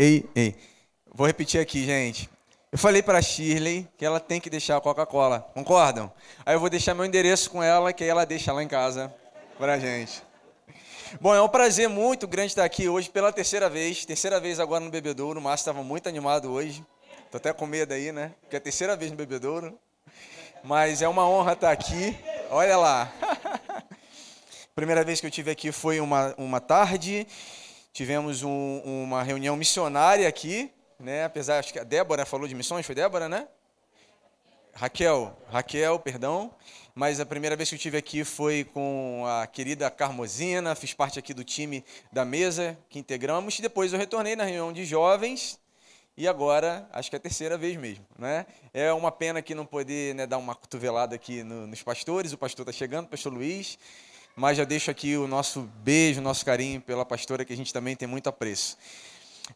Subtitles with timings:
[0.00, 0.54] Ei, ei.
[1.12, 2.30] Vou repetir aqui, gente.
[2.70, 5.40] Eu falei para a Shirley que ela tem que deixar a Coca-Cola.
[5.52, 6.12] Concordam?
[6.46, 9.12] Aí eu vou deixar meu endereço com ela, que aí ela deixa lá em casa
[9.58, 10.22] para gente.
[11.20, 14.04] Bom, é um prazer muito grande estar aqui hoje pela terceira vez.
[14.04, 15.40] Terceira vez agora no Bebedouro.
[15.40, 16.86] O Márcio estava muito animado hoje.
[17.28, 18.32] Tô até com medo aí, né?
[18.42, 19.76] Porque é a terceira vez no Bebedouro.
[20.62, 22.16] Mas é uma honra estar aqui.
[22.50, 23.12] Olha lá.
[24.76, 27.26] Primeira vez que eu tive aqui foi uma, uma tarde.
[27.92, 31.24] Tivemos um, uma reunião missionária aqui, né?
[31.24, 33.48] Apesar, acho que a Débora falou de missões, foi Débora, né?
[34.74, 36.54] Raquel, Raquel, perdão.
[36.94, 41.18] Mas a primeira vez que eu tive aqui foi com a querida Carmosina, fiz parte
[41.18, 43.58] aqui do time da mesa que integramos.
[43.58, 45.58] E depois eu retornei na reunião de jovens
[46.16, 48.04] e agora, acho que é a terceira vez mesmo.
[48.18, 48.44] Né?
[48.74, 52.32] É uma pena que não poder né, dar uma cotovelada aqui no, nos pastores.
[52.32, 53.78] O pastor está chegando, o pastor Luiz.
[54.38, 57.72] Mas já deixo aqui o nosso beijo, o nosso carinho pela pastora, que a gente
[57.72, 58.78] também tem muito apreço.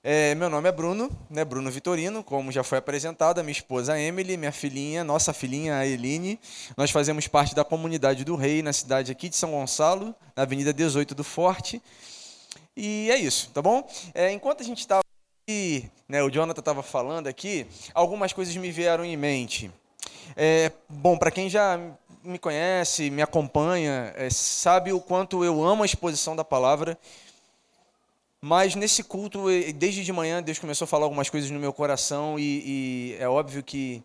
[0.03, 3.97] É, meu nome é Bruno, né, Bruno Vitorino, como já foi apresentado, a minha esposa
[3.97, 6.37] Emily, minha filhinha, nossa filhinha a Eline.
[6.77, 10.73] Nós fazemos parte da comunidade do Rei, na cidade aqui de São Gonçalo, na Avenida
[10.73, 11.81] 18 do Forte.
[12.77, 13.89] E é isso, tá bom?
[14.12, 15.05] É, enquanto a gente estava
[15.45, 19.71] aqui, né, o Jonathan estava falando aqui, algumas coisas me vieram em mente.
[20.37, 21.78] É, bom, para quem já
[22.25, 26.98] me conhece, me acompanha, é, sabe o quanto eu amo a exposição da palavra.
[28.41, 32.39] Mas nesse culto, desde de manhã, Deus começou a falar algumas coisas no meu coração
[32.39, 34.03] e, e é óbvio que,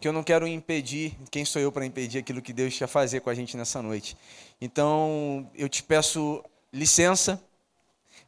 [0.00, 3.20] que eu não quero impedir, quem sou eu para impedir aquilo que Deus quer fazer
[3.20, 4.16] com a gente nessa noite.
[4.60, 7.42] Então, eu te peço licença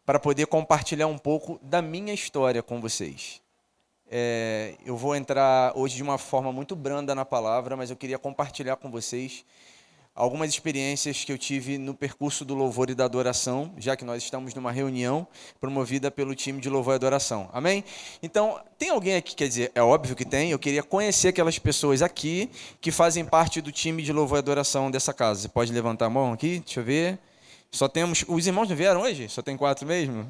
[0.05, 3.41] para poder compartilhar um pouco da minha história com vocês.
[4.08, 8.18] É, eu vou entrar hoje de uma forma muito branda na palavra, mas eu queria
[8.18, 9.44] compartilhar com vocês
[10.16, 14.22] algumas experiências que eu tive no percurso do louvor e da adoração, já que nós
[14.22, 15.27] estamos numa reunião
[15.60, 17.50] promovida pelo time de louvor e adoração.
[17.52, 17.84] Amém?
[18.22, 22.00] Então, tem alguém aqui, quer dizer, é óbvio que tem, eu queria conhecer aquelas pessoas
[22.00, 25.42] aqui que fazem parte do time de louvor e adoração dessa casa.
[25.42, 26.61] Você pode levantar a mão aqui?
[26.61, 27.18] Deixa eu ver.
[27.70, 28.24] Só temos.
[28.27, 29.28] Os irmãos não vieram hoje?
[29.28, 30.27] Só tem quatro mesmo?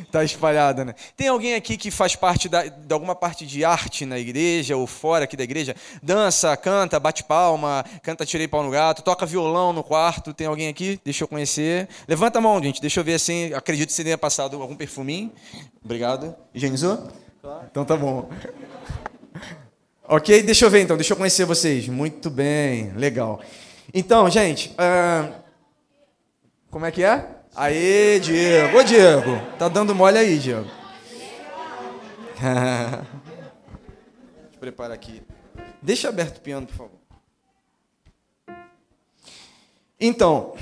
[0.00, 0.94] Está espalhada, né?
[1.16, 4.86] Tem alguém aqui que faz parte da, de alguma parte de arte na igreja ou
[4.86, 5.74] fora aqui da igreja?
[6.02, 10.34] Dança, canta, bate palma, canta Tirei Pau no Gato, toca violão no quarto.
[10.34, 11.00] Tem alguém aqui?
[11.04, 11.88] Deixa eu conhecer.
[12.06, 12.80] Levanta a mão, gente.
[12.80, 13.52] Deixa eu ver assim.
[13.52, 15.32] Acredito que você tenha passado algum perfuminho.
[15.84, 16.34] Obrigado.
[16.54, 17.08] Higienizou?
[17.40, 17.66] Claro.
[17.70, 18.28] Então tá bom.
[20.06, 20.96] ok, deixa eu ver então.
[20.96, 21.88] Deixa eu conhecer vocês.
[21.88, 23.40] Muito bem, legal.
[23.92, 25.32] Então, gente, uh...
[26.70, 27.37] como é que é?
[27.60, 28.78] Aê, Diego.
[28.78, 29.36] Ô, Diego.
[29.58, 30.70] Tá dando mole aí, Diego.
[34.60, 35.24] Preparar aqui.
[35.82, 36.98] Deixa aberto o piano, por favor.
[40.00, 40.54] Então,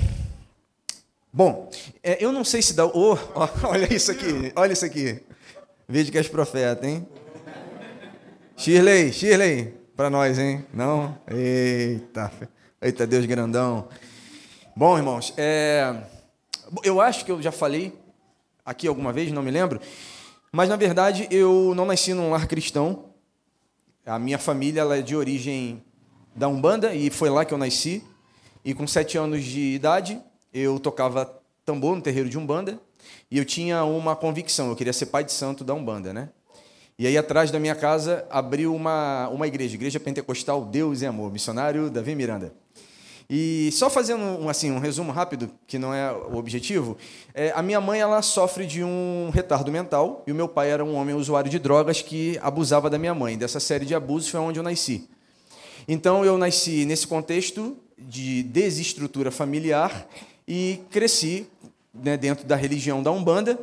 [1.31, 1.69] bom,
[2.01, 2.87] é, eu não sei se dá.
[2.87, 3.15] Oh,
[3.69, 5.21] olha isso aqui, olha isso aqui.
[5.87, 7.07] Vídeo que és profeta, hein?
[8.55, 10.65] Shirley, Shirley, para nós, hein?
[10.73, 11.15] Não?
[11.27, 12.31] Eita,
[12.81, 13.87] eita, Deus grandão.
[14.75, 16.16] Bom, irmãos, é.
[16.83, 17.93] Eu acho que eu já falei
[18.65, 19.79] aqui alguma vez, não me lembro,
[20.51, 23.05] mas na verdade eu não nasci num lar cristão.
[24.05, 25.83] A minha família ela é de origem
[26.35, 28.03] da Umbanda e foi lá que eu nasci.
[28.63, 30.21] E com sete anos de idade
[30.53, 32.79] eu tocava tambor no terreiro de Umbanda
[33.29, 36.29] e eu tinha uma convicção, eu queria ser pai de santo da Umbanda, né?
[36.99, 41.31] E aí atrás da minha casa abriu uma, uma igreja, Igreja Pentecostal Deus e Amor,
[41.31, 42.53] missionário Davi Miranda.
[43.29, 46.97] E só fazendo um, assim, um resumo rápido, que não é o objetivo,
[47.33, 50.83] é, a minha mãe ela sofre de um retardo mental e o meu pai era
[50.83, 53.37] um homem usuário de drogas que abusava da minha mãe.
[53.37, 55.09] Dessa série de abusos foi onde eu nasci.
[55.87, 60.07] Então eu nasci nesse contexto de desestrutura familiar
[60.47, 61.47] e cresci
[61.93, 63.59] né, dentro da religião da Umbanda.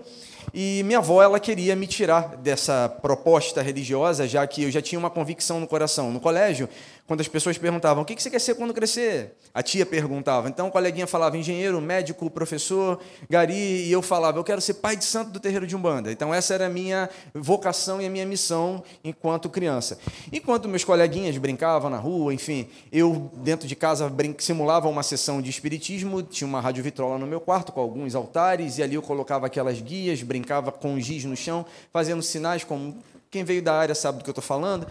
[0.53, 4.99] E minha avó ela queria me tirar dessa proposta religiosa, já que eu já tinha
[4.99, 6.13] uma convicção no coração.
[6.13, 6.69] No colégio,
[7.06, 10.48] quando as pessoas perguntavam o que você quer ser quando crescer, a tia perguntava.
[10.48, 12.98] Então, o coleguinha falava engenheiro, médico, professor,
[13.28, 16.10] gari, e eu falava eu quero ser pai de santo do terreiro de Umbanda.
[16.10, 19.98] Então, essa era a minha vocação e a minha missão enquanto criança.
[20.33, 25.50] Enquanto meus coleguinhas brincavam na rua, enfim, eu dentro de casa simulava uma sessão de
[25.50, 29.47] espiritismo, tinha uma rádio vitrola no meu quarto com alguns altares, e ali eu colocava
[29.47, 32.97] aquelas guias, brincava com giz no chão, fazendo sinais como
[33.30, 34.86] quem veio da área sabe do que eu estou falando.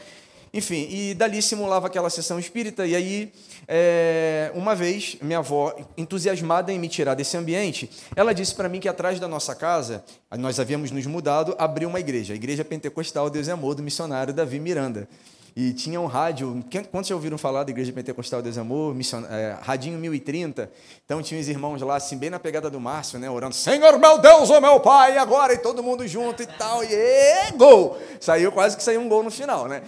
[0.54, 3.34] Enfim, e dali simulava aquela sessão espírita, e aí,
[3.68, 8.80] é, uma vez, minha avó, entusiasmada em me tirar desse ambiente, ela disse para mim
[8.80, 10.04] que atrás da nossa casa,
[10.38, 14.32] nós havíamos nos mudado, abriu uma igreja, a Igreja Pentecostal Deus é Amor, do missionário
[14.32, 15.08] Davi Miranda.
[15.56, 16.66] E tinha um rádio.
[16.92, 18.96] Quantos já ouviram falar da Igreja Pentecostal Deus Amor?
[18.96, 20.72] Mission, é, Radinho 1030.
[21.06, 23.30] Então tinha os irmãos lá, assim, bem na pegada do Márcio, né?
[23.30, 26.84] Orando, Senhor meu Deus, ô meu Pai, agora, e todo mundo junto e tal.
[26.84, 28.00] E gol!
[28.20, 29.84] Saiu quase que saiu um gol no final, né?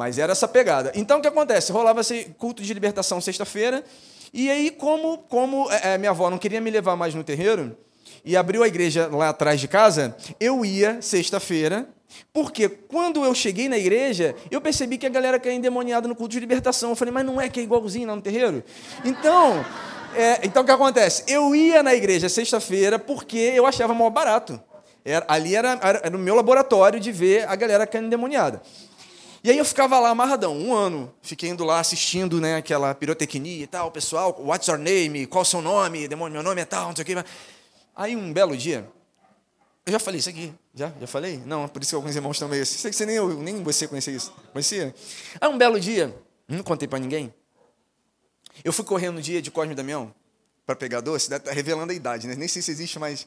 [0.00, 0.90] Mas era essa pegada.
[0.94, 1.70] Então o que acontece?
[1.72, 3.84] Rolava esse culto de libertação sexta-feira.
[4.32, 7.76] E aí, como, como é, minha avó não queria me levar mais no terreiro,
[8.24, 11.86] e abriu a igreja lá atrás de casa, eu ia sexta-feira
[12.32, 16.32] porque quando eu cheguei na igreja, eu percebi que a galera caía endemoniada no culto
[16.32, 16.88] de libertação.
[16.88, 18.64] Eu falei, mas não é que é igualzinho lá no terreiro?
[19.04, 19.62] Então,
[20.16, 21.24] é, então o que acontece?
[21.28, 24.58] Eu ia na igreja sexta-feira porque eu achava mal barato.
[25.04, 28.62] Era, ali era, era, o meu laboratório de ver a galera caindo endemoniada.
[29.42, 33.64] E aí eu ficava lá amarradão, um ano, fiquei indo lá assistindo né, aquela pirotecnia
[33.64, 36.88] e tal, pessoal, what's your name, qual o seu nome, demônio, meu nome é tal,
[36.88, 37.24] não sei o que.
[37.96, 38.86] Aí um belo dia,
[39.86, 40.52] eu já falei isso aqui.
[40.74, 40.92] Já?
[41.00, 41.42] Já falei?
[41.44, 42.78] Não, por isso que alguns irmãos meio assim.
[42.78, 44.32] Sei que você nem, nem você conhecia isso.
[44.52, 44.94] Conhecia?
[45.40, 46.14] Aí um belo dia,
[46.46, 47.32] não contei para ninguém.
[48.62, 50.14] Eu fui correndo no dia de Cosme e Damião
[50.66, 52.34] para pegar doce, está revelando a idade, né?
[52.36, 53.26] Nem sei se existe, mas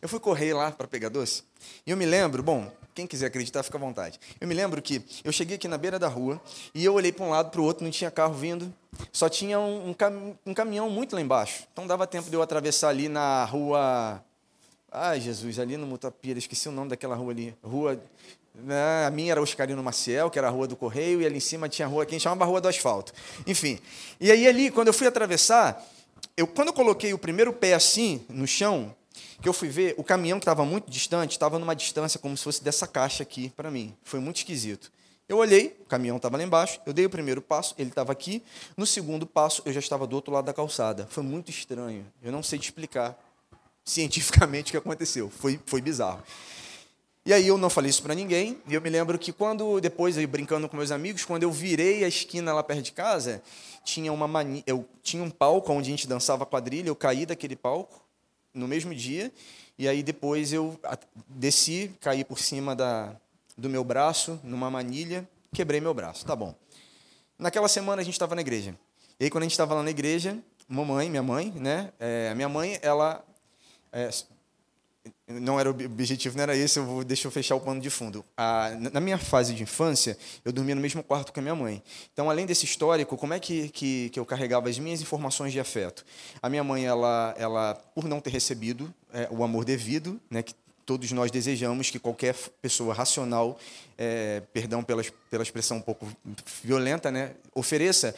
[0.00, 1.42] eu fui correr lá para pegar doce.
[1.84, 4.18] E eu me lembro, bom, quem quiser acreditar, fica à vontade.
[4.40, 6.40] Eu me lembro que eu cheguei aqui na beira da rua
[6.74, 8.72] e eu olhei para um lado para o outro, não tinha carro vindo,
[9.12, 11.64] só tinha um, um, cam um caminhão muito lá embaixo.
[11.70, 14.24] Então dava tempo de eu atravessar ali na rua
[14.90, 17.54] Ai, Jesus, ali no Mutapira, esqueci o nome daquela rua ali.
[17.62, 18.00] Rua.
[18.54, 21.40] Né, a minha era Oscarino Maciel, que era a rua do Correio, e ali em
[21.40, 23.12] cima tinha a rua que a gente chamava Rua do Asfalto.
[23.46, 23.78] Enfim.
[24.18, 25.84] E aí, ali, quando eu fui atravessar,
[26.34, 28.94] eu, quando eu coloquei o primeiro pé assim, no chão,
[29.40, 32.44] que eu fui ver, o caminhão que estava muito distante, estava numa distância como se
[32.44, 33.94] fosse dessa caixa aqui para mim.
[34.02, 34.90] Foi muito esquisito.
[35.28, 38.42] Eu olhei, o caminhão estava lá embaixo, eu dei o primeiro passo, ele estava aqui.
[38.76, 41.06] No segundo passo, eu já estava do outro lado da calçada.
[41.10, 42.06] Foi muito estranho.
[42.22, 43.18] Eu não sei te explicar
[43.84, 45.28] cientificamente o que aconteceu.
[45.28, 46.22] Foi, foi bizarro.
[47.24, 48.56] E aí eu não falei isso para ninguém.
[48.68, 52.04] E eu me lembro que quando depois eu brincando com meus amigos, quando eu virei
[52.04, 53.42] a esquina lá perto de casa,
[53.84, 54.62] tinha uma mani...
[54.64, 58.05] eu tinha um palco onde a gente dançava quadrilha, eu caí daquele palco
[58.56, 59.32] no mesmo dia.
[59.78, 60.78] E aí depois eu
[61.28, 63.14] desci, caí por cima da
[63.56, 66.26] do meu braço numa manilha, quebrei meu braço.
[66.26, 66.54] Tá bom.
[67.38, 68.76] Naquela semana a gente estava na igreja.
[69.18, 70.38] E aí quando a gente estava lá na igreja,
[70.68, 71.92] mamãe, minha mãe, né?
[71.98, 73.24] É, minha mãe, ela
[73.92, 74.10] é,
[75.28, 77.90] não era o objetivo, não era esse, eu vou, deixa eu fechar o pano de
[77.90, 78.24] fundo.
[78.36, 81.82] Ah, na minha fase de infância, eu dormia no mesmo quarto com a minha mãe.
[82.12, 85.60] Então, além desse histórico, como é que, que, que eu carregava as minhas informações de
[85.60, 86.04] afeto?
[86.42, 90.54] A minha mãe, ela, ela por não ter recebido é, o amor devido, né, que
[90.86, 93.58] todos nós desejamos que qualquer pessoa racional,
[93.98, 96.06] é, perdão pela, pela expressão um pouco
[96.62, 98.14] violenta, né, ofereça.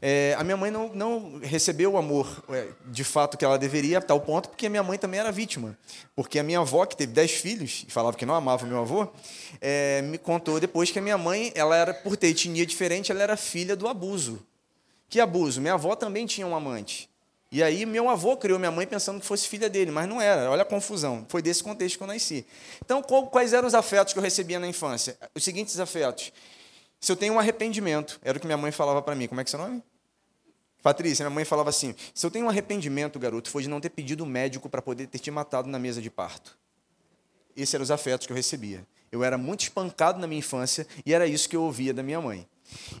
[0.00, 3.98] É, a minha mãe não, não recebeu o amor é, de fato que ela deveria,
[3.98, 5.76] a tal ponto, porque a minha mãe também era vítima.
[6.14, 9.08] Porque a minha avó, que teve dez filhos, e falava que não amava meu avô,
[9.60, 13.22] é, me contou depois que a minha mãe, ela era, por ter etnia diferente, ela
[13.22, 14.40] era filha do abuso.
[15.08, 15.60] Que abuso?
[15.60, 17.11] Minha avó também tinha um amante.
[17.52, 20.50] E aí meu avô criou minha mãe pensando que fosse filha dele, mas não era.
[20.50, 21.26] Olha a confusão.
[21.28, 22.46] Foi desse contexto que eu nasci.
[22.82, 25.18] Então, quais eram os afetos que eu recebia na infância?
[25.34, 26.32] Os seguintes afetos.
[26.98, 29.26] Se eu tenho um arrependimento, era o que minha mãe falava para mim.
[29.26, 29.82] Como é que é seu nome?
[30.82, 33.90] Patrícia, minha mãe falava assim: se eu tenho um arrependimento, garoto, foi de não ter
[33.90, 36.58] pedido o médico para poder ter te matado na mesa de parto.
[37.54, 38.86] Esses eram os afetos que eu recebia.
[39.10, 42.18] Eu era muito espancado na minha infância e era isso que eu ouvia da minha
[42.18, 42.48] mãe.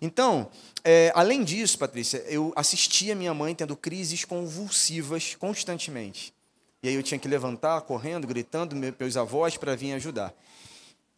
[0.00, 0.48] Então,
[0.84, 6.34] é, além disso, Patrícia, eu assistia minha mãe tendo crises convulsivas constantemente.
[6.82, 10.34] E aí eu tinha que levantar, correndo, gritando meus avós para vir ajudar.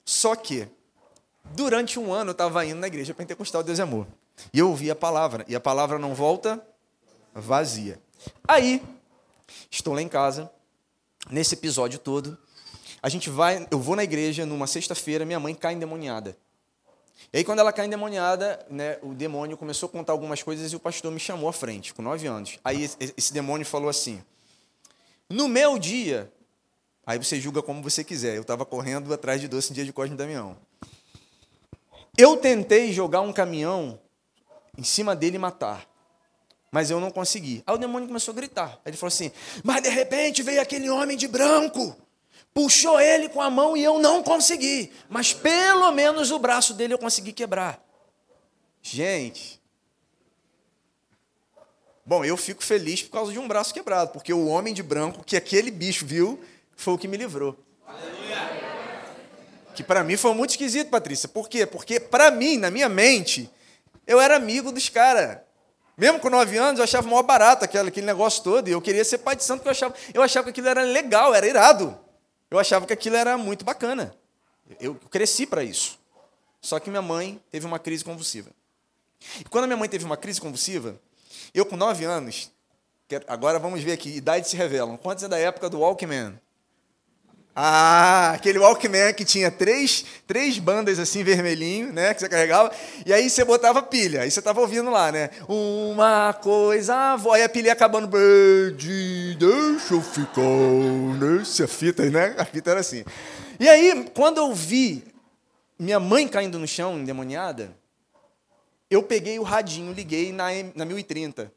[0.04, 0.68] Só que,
[1.54, 4.06] durante um ano, eu estava indo na igreja pentecostal Deus é Amor.
[4.52, 5.44] E eu ouvi a palavra.
[5.48, 6.62] E a palavra não volta
[7.34, 7.98] vazia.
[8.46, 8.82] Aí,
[9.70, 10.50] estou lá em casa,
[11.30, 12.36] nesse episódio todo.
[13.02, 16.36] A gente vai, eu vou na igreja numa sexta-feira, minha mãe cai endemoniada.
[17.32, 20.76] E aí, quando ela cai endemoniada, né, o demônio começou a contar algumas coisas e
[20.76, 22.58] o pastor me chamou à frente, com nove anos.
[22.64, 24.22] Aí esse demônio falou assim:
[25.28, 26.32] No meu dia,
[27.06, 28.36] aí você julga como você quiser.
[28.36, 30.56] Eu estava correndo atrás de doce no dia de Cosme Damião.
[32.16, 33.98] Eu tentei jogar um caminhão
[34.78, 35.88] em cima dele e matar,
[36.70, 37.62] mas eu não consegui.
[37.66, 38.80] Aí o demônio começou a gritar.
[38.86, 39.32] Ele falou assim:
[39.64, 41.96] Mas de repente veio aquele homem de branco
[42.54, 46.94] puxou ele com a mão e eu não consegui, mas pelo menos o braço dele
[46.94, 47.84] eu consegui quebrar.
[48.80, 49.60] Gente,
[52.06, 55.24] bom, eu fico feliz por causa de um braço quebrado, porque o homem de branco
[55.24, 56.40] que aquele bicho viu
[56.76, 57.58] foi o que me livrou.
[59.74, 61.28] Que para mim foi muito esquisito, Patrícia.
[61.28, 61.66] Por quê?
[61.66, 63.50] Porque para mim, na minha mente,
[64.06, 65.38] eu era amigo dos caras.
[65.96, 68.68] Mesmo com nove anos, eu achava maior barato aquele, aquele negócio todo.
[68.68, 70.82] E eu queria ser pai de santo, porque eu achava, eu achava que aquilo era
[70.82, 72.03] legal, era irado.
[72.50, 74.14] Eu achava que aquilo era muito bacana.
[74.80, 75.98] Eu cresci para isso.
[76.60, 78.50] Só que minha mãe teve uma crise convulsiva.
[79.40, 80.98] E quando minha mãe teve uma crise convulsiva,
[81.52, 82.50] eu com 9 anos,
[83.26, 84.96] agora vamos ver aqui, idade se revelam.
[84.96, 86.38] Quantos é da época do Walkman?
[87.56, 92.72] Ah, aquele Walkman que tinha três, três bandas assim vermelhinho, né, que você carregava,
[93.06, 95.30] e aí você botava pilha, aí você estava ouvindo lá, né?
[95.46, 100.40] Uma coisa, aí a pilha ia acabando, deixa eu ficar
[101.20, 102.34] nessa fita, né?
[102.36, 103.04] A fita era assim.
[103.60, 105.04] E aí, quando eu vi
[105.78, 107.70] minha mãe caindo no chão, endemoniada,
[108.90, 111.52] eu peguei o radinho, liguei na, na 1030.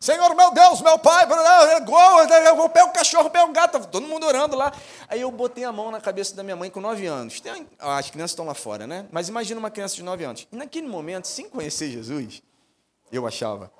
[0.00, 4.56] Senhor, meu Deus, meu pai, eu pego o cachorro, pego o gato, todo mundo orando
[4.56, 4.72] lá.
[5.08, 7.40] Aí eu botei a mão na cabeça da minha mãe com nove anos.
[7.40, 9.06] Tem, as crianças estão lá fora, né?
[9.12, 10.48] Mas imagina uma criança de nove anos.
[10.50, 12.42] E naquele momento, sem conhecer Jesus,
[13.12, 13.70] eu achava.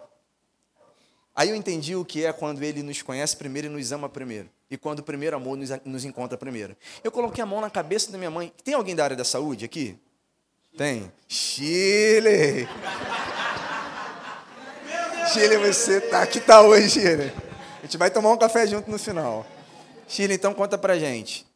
[1.35, 4.49] Aí eu entendi o que é quando ele nos conhece primeiro e nos ama primeiro.
[4.71, 6.76] E quando o primeiro amor nos, nos encontra primeiro.
[7.02, 8.52] Eu coloquei a mão na cabeça da minha mãe.
[8.62, 9.99] Tem alguém da área da saúde aqui?
[10.76, 11.12] Tem.
[11.28, 12.69] Chile!
[15.31, 17.33] Chile, você tá que tá hoje, Chile.
[17.79, 19.47] A gente vai tomar um café junto no final.
[20.09, 21.47] Chile, então conta pra gente.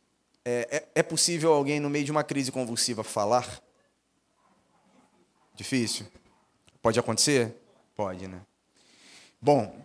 [0.44, 3.60] É, é, é possível alguém no meio de uma crise convulsiva falar?
[5.54, 6.06] Difícil?
[6.80, 7.54] Pode acontecer?
[7.96, 8.40] Pode, né?
[9.42, 9.76] Bom,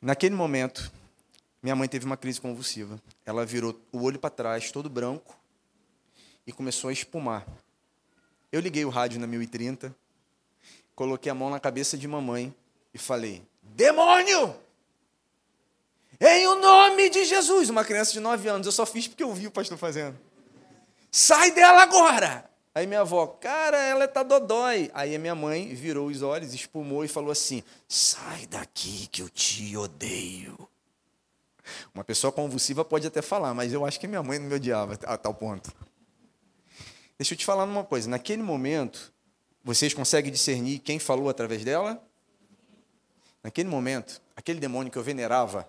[0.00, 0.90] naquele momento,
[1.62, 3.02] minha mãe teve uma crise convulsiva.
[3.26, 5.36] Ela virou o olho para trás, todo branco,
[6.46, 7.46] e começou a espumar.
[8.52, 9.94] Eu liguei o rádio na 1030,
[10.94, 12.54] coloquei a mão na cabeça de mamãe
[12.94, 14.56] e falei: Demônio!
[16.20, 17.68] Em o nome de Jesus!
[17.68, 20.16] Uma criança de 9 anos, eu só fiz porque eu vi o pastor fazendo.
[21.10, 22.48] Sai dela agora!
[22.74, 24.90] Aí minha avó, cara, ela tá dodói.
[24.94, 29.28] Aí a minha mãe virou os olhos, espumou e falou assim: Sai daqui que eu
[29.28, 30.68] te odeio.
[31.94, 34.98] Uma pessoa convulsiva pode até falar, mas eu acho que minha mãe não me odiava
[35.04, 35.72] a tal ponto.
[37.16, 39.12] Deixa eu te falar uma coisa: naquele momento,
[39.62, 42.02] vocês conseguem discernir quem falou através dela?
[43.44, 45.68] Naquele momento, aquele demônio que eu venerava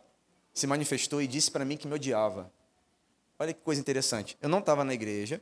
[0.53, 2.49] se manifestou e disse para mim que me odiava.
[3.37, 4.37] Olha que coisa interessante.
[4.41, 5.41] Eu não estava na igreja,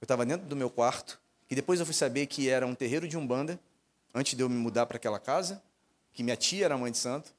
[0.00, 3.08] eu estava dentro do meu quarto, e depois eu fui saber que era um terreiro
[3.08, 3.58] de Umbanda,
[4.14, 5.60] antes de eu me mudar para aquela casa,
[6.12, 7.34] que minha tia era mãe de santo.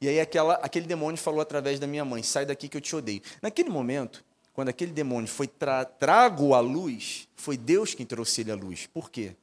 [0.00, 2.96] E aí aquela, aquele demônio falou através da minha mãe: sai daqui que eu te
[2.96, 3.20] odeio.
[3.42, 8.50] Naquele momento, quando aquele demônio foi tra trago à luz, foi Deus quem trouxe ele
[8.50, 8.86] à luz.
[8.86, 9.36] Por quê?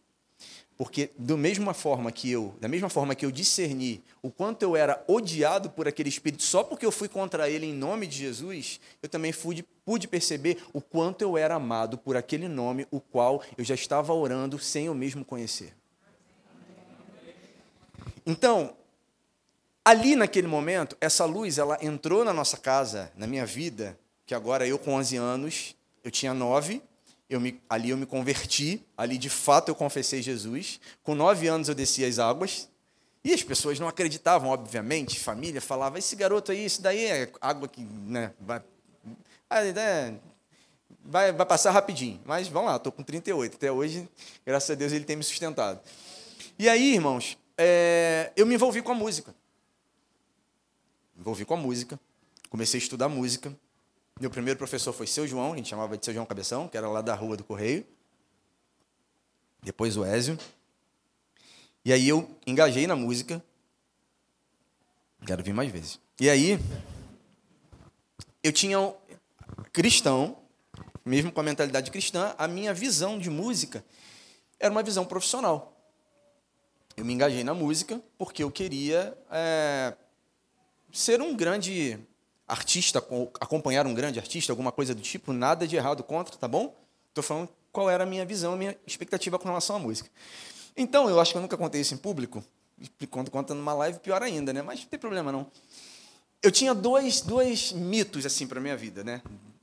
[0.79, 4.77] Porque da mesma forma que eu, da mesma forma que eu discerni o quanto eu
[4.77, 8.79] era odiado por aquele espírito só porque eu fui contra ele em nome de Jesus,
[9.03, 13.43] eu também pude, pude perceber o quanto eu era amado por aquele nome o qual
[13.57, 15.75] eu já estava orando sem eu mesmo conhecer.
[18.25, 18.73] Então,
[19.83, 24.65] ali naquele momento, essa luz ela entrou na nossa casa, na minha vida, que agora
[24.65, 26.81] eu com 11 anos, eu tinha 9,
[27.29, 30.79] eu me, ali eu me converti, ali de fato eu confessei Jesus.
[31.03, 32.67] Com nove anos eu desci as águas.
[33.23, 35.19] E as pessoas não acreditavam, obviamente.
[35.19, 38.61] Família falava: esse garoto aí, isso daí é água que né, vai,
[41.03, 42.19] vai, vai passar rapidinho.
[42.25, 43.55] Mas vamos lá, estou com 38.
[43.55, 44.09] Até hoje,
[44.45, 45.79] graças a Deus, ele tem me sustentado.
[46.57, 49.35] E aí, irmãos, é, eu me envolvi com a música.
[51.13, 51.99] Me envolvi com a música.
[52.49, 53.55] Comecei a estudar música.
[54.19, 56.89] Meu primeiro professor foi seu João, a gente chamava de seu João Cabeção, que era
[56.89, 57.85] lá da rua do Correio.
[59.63, 60.37] Depois o Ézio.
[61.85, 63.41] E aí eu engajei na música.
[65.25, 66.01] Quero vir mais vezes.
[66.19, 66.59] E aí,
[68.43, 68.93] eu tinha um
[69.71, 70.37] cristão,
[71.05, 73.85] mesmo com a mentalidade cristã, a minha visão de música
[74.59, 75.81] era uma visão profissional.
[76.97, 79.95] Eu me engajei na música porque eu queria é,
[80.91, 81.97] ser um grande
[82.49, 82.99] artista,
[83.39, 86.75] acompanhar um grande artista, alguma coisa do tipo, nada de errado contra, tá bom?
[87.09, 90.09] Estou falando qual era a minha visão, a minha expectativa com relação à música.
[90.75, 92.43] Então, eu acho que eu nunca contei isso em público,
[93.11, 94.61] quando conta numa live, pior ainda, né?
[94.61, 95.45] Mas não tem problema não.
[96.41, 99.21] Eu tinha dois, dois mitos assim para minha vida, né?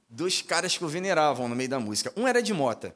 [0.09, 2.12] Dois caras que eu veneravam no meio da música.
[2.16, 2.95] Um era de Mota.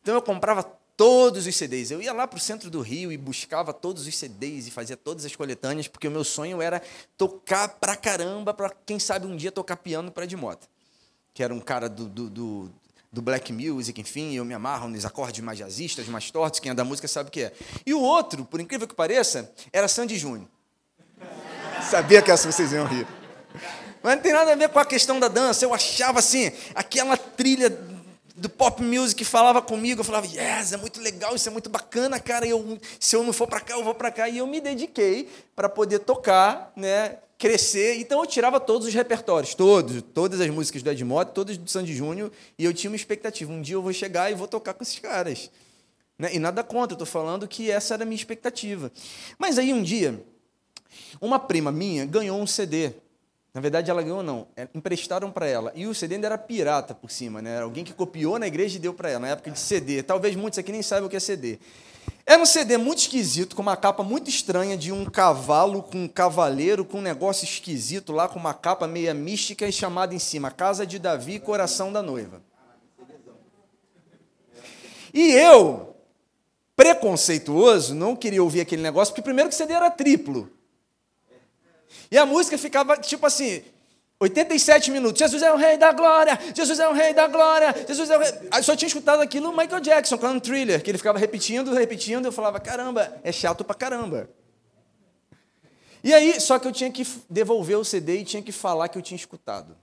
[0.00, 0.64] Então eu comprava
[1.02, 1.90] todos os CDs.
[1.90, 4.96] Eu ia lá para o centro do Rio e buscava todos os CDs e fazia
[4.96, 6.80] todas as coletâneas, porque o meu sonho era
[7.18, 10.68] tocar pra caramba, para quem sabe um dia tocar piano para de moto.
[11.34, 12.70] Que era um cara do, do, do,
[13.12, 16.74] do, black music, enfim, eu me amarro nos acordes mais jazzistas, mais tortos, quem é
[16.74, 17.52] da música sabe o que é.
[17.84, 20.46] E o outro, por incrível que pareça, era Sandy Júnior.
[21.90, 23.08] Sabia que essa vocês iam rir.
[24.04, 25.64] Mas não tem nada a ver com a questão da dança.
[25.64, 27.70] Eu achava assim, aquela trilha
[28.36, 32.18] do pop music falava comigo, eu falava, yes, é muito legal, isso é muito bacana,
[32.18, 32.46] cara.
[32.46, 34.28] Eu, se eu não for para cá, eu vou para cá.
[34.28, 37.98] E eu me dediquei para poder tocar, né, crescer.
[37.98, 41.94] Então eu tirava todos os repertórios, todos, todas as músicas do Edmond, todas do Sandy
[41.94, 43.52] Júnior, e eu tinha uma expectativa.
[43.52, 45.50] Um dia eu vou chegar e vou tocar com esses caras.
[46.18, 46.34] Né?
[46.34, 48.92] E nada contra, eu estou falando que essa era a minha expectativa.
[49.38, 50.24] Mas aí um dia,
[51.20, 52.92] uma prima minha ganhou um CD.
[53.54, 55.72] Na verdade, ela ganhou não, é, emprestaram para ela.
[55.74, 57.56] E o CD ainda era pirata por cima, né?
[57.56, 60.02] Era alguém que copiou na igreja e deu para ela, na época de CD.
[60.02, 61.58] Talvez muitos aqui nem saibam o que é CD.
[62.24, 66.08] Era um CD muito esquisito, com uma capa muito estranha de um cavalo com um
[66.08, 70.50] cavaleiro, com um negócio esquisito lá, com uma capa meia mística e chamada em cima,
[70.50, 72.40] Casa de Davi, Coração da Noiva.
[75.12, 75.94] E eu,
[76.74, 80.48] preconceituoso, não queria ouvir aquele negócio, porque primeiro que o CD era triplo.
[82.10, 83.62] E a música ficava tipo assim,
[84.20, 85.18] 87 minutos.
[85.18, 88.20] Jesus é o rei da glória, Jesus é o rei da glória, Jesus é o
[88.20, 88.32] rei.
[88.56, 91.72] Eu só tinha escutado aquilo no Michael Jackson, com um thriller, que ele ficava repetindo,
[91.72, 94.30] repetindo, eu falava, caramba, é chato pra caramba.
[96.04, 98.98] E aí, só que eu tinha que devolver o CD e tinha que falar que
[98.98, 99.76] eu tinha escutado.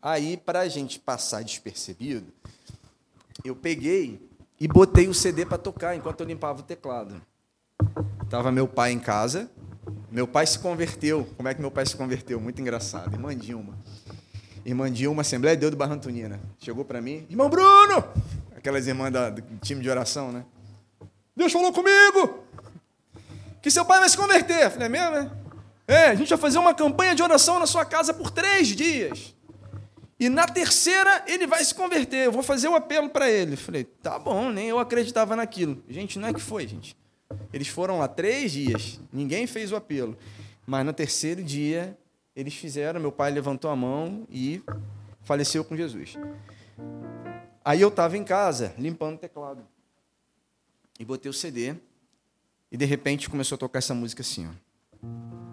[0.00, 2.32] Aí, para a gente passar despercebido,
[3.42, 4.20] eu peguei
[4.60, 7.20] e botei o CD para tocar enquanto eu limpava o teclado.
[8.30, 9.50] Tava meu pai em casa,
[10.10, 11.28] meu pai se converteu.
[11.36, 12.40] Como é que meu pai se converteu?
[12.40, 13.12] Muito engraçado.
[13.12, 13.78] Irmã Dilma.
[14.64, 16.40] Irmã Dilma, Assembleia de Deus do Barra Antonina.
[16.58, 18.04] Chegou para mim, irmão Bruno!
[18.56, 20.44] Aquelas irmãs da, do time de oração, né?
[21.36, 22.44] Deus falou comigo
[23.60, 24.64] que seu pai vai se converter.
[24.64, 25.30] Eu falei, é mesmo, né?
[25.86, 29.34] É, a gente vai fazer uma campanha de oração na sua casa por três dias.
[30.18, 32.26] E na terceira ele vai se converter.
[32.26, 33.54] Eu vou fazer o um apelo para ele.
[33.54, 35.82] Eu falei, tá bom, nem eu acreditava naquilo.
[35.88, 36.96] Gente, não é que foi, gente.
[37.52, 40.16] Eles foram lá três dias, ninguém fez o apelo.
[40.66, 41.96] Mas no terceiro dia,
[42.34, 44.62] eles fizeram, meu pai levantou a mão e
[45.22, 46.16] faleceu com Jesus.
[47.64, 49.66] Aí eu estava em casa, limpando o teclado.
[50.98, 51.74] E botei o CD.
[52.70, 55.43] E de repente começou a tocar essa música assim, ó.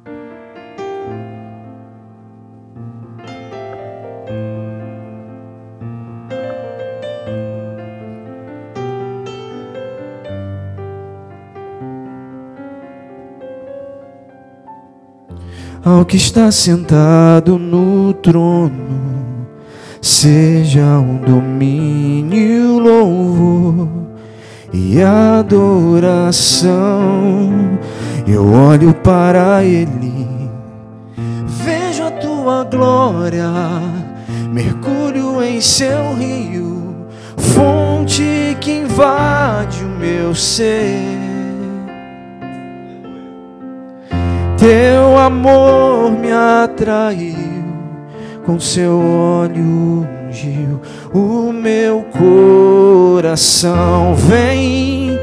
[15.84, 19.50] Ao que está sentado no trono,
[20.00, 23.88] seja o domínio, louvor
[24.72, 26.70] e adoração.
[28.28, 30.28] Eu olho para Ele,
[31.48, 33.50] vejo a tua glória,
[34.54, 36.96] mergulho em seu rio,
[37.36, 41.31] fonte que invade o meu ser
[44.62, 47.34] Teu amor me atraiu,
[48.46, 50.80] com seu olho ungiu
[51.12, 54.14] o meu coração.
[54.14, 55.18] Vem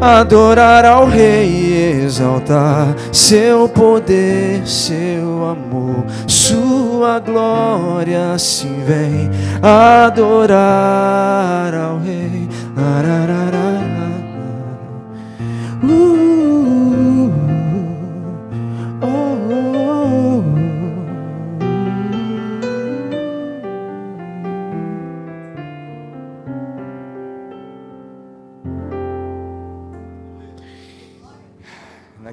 [0.00, 8.38] adorar ao Rei, exaltar seu poder, seu amor, sua glória.
[8.38, 9.28] Se vem
[9.60, 10.54] adorar
[11.74, 12.48] ao Rei.
[15.82, 16.27] Uh.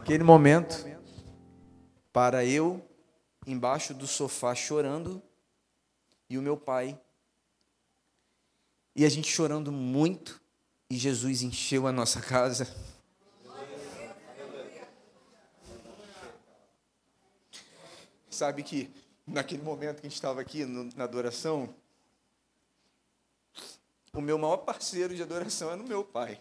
[0.05, 0.85] Naquele momento,
[2.13, 2.87] para eu
[3.47, 5.19] embaixo do sofá chorando
[6.29, 7.01] e o meu pai
[8.95, 10.39] e a gente chorando muito
[10.91, 12.71] e Jesus encheu a nossa casa.
[18.29, 18.93] Sabe que
[19.25, 21.73] naquele momento que a gente estava aqui no, na adoração,
[24.13, 26.39] o meu maior parceiro de adoração era o meu pai,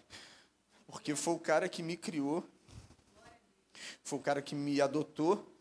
[0.86, 2.46] porque foi o cara que me criou
[4.02, 5.52] foi o cara que me adotou.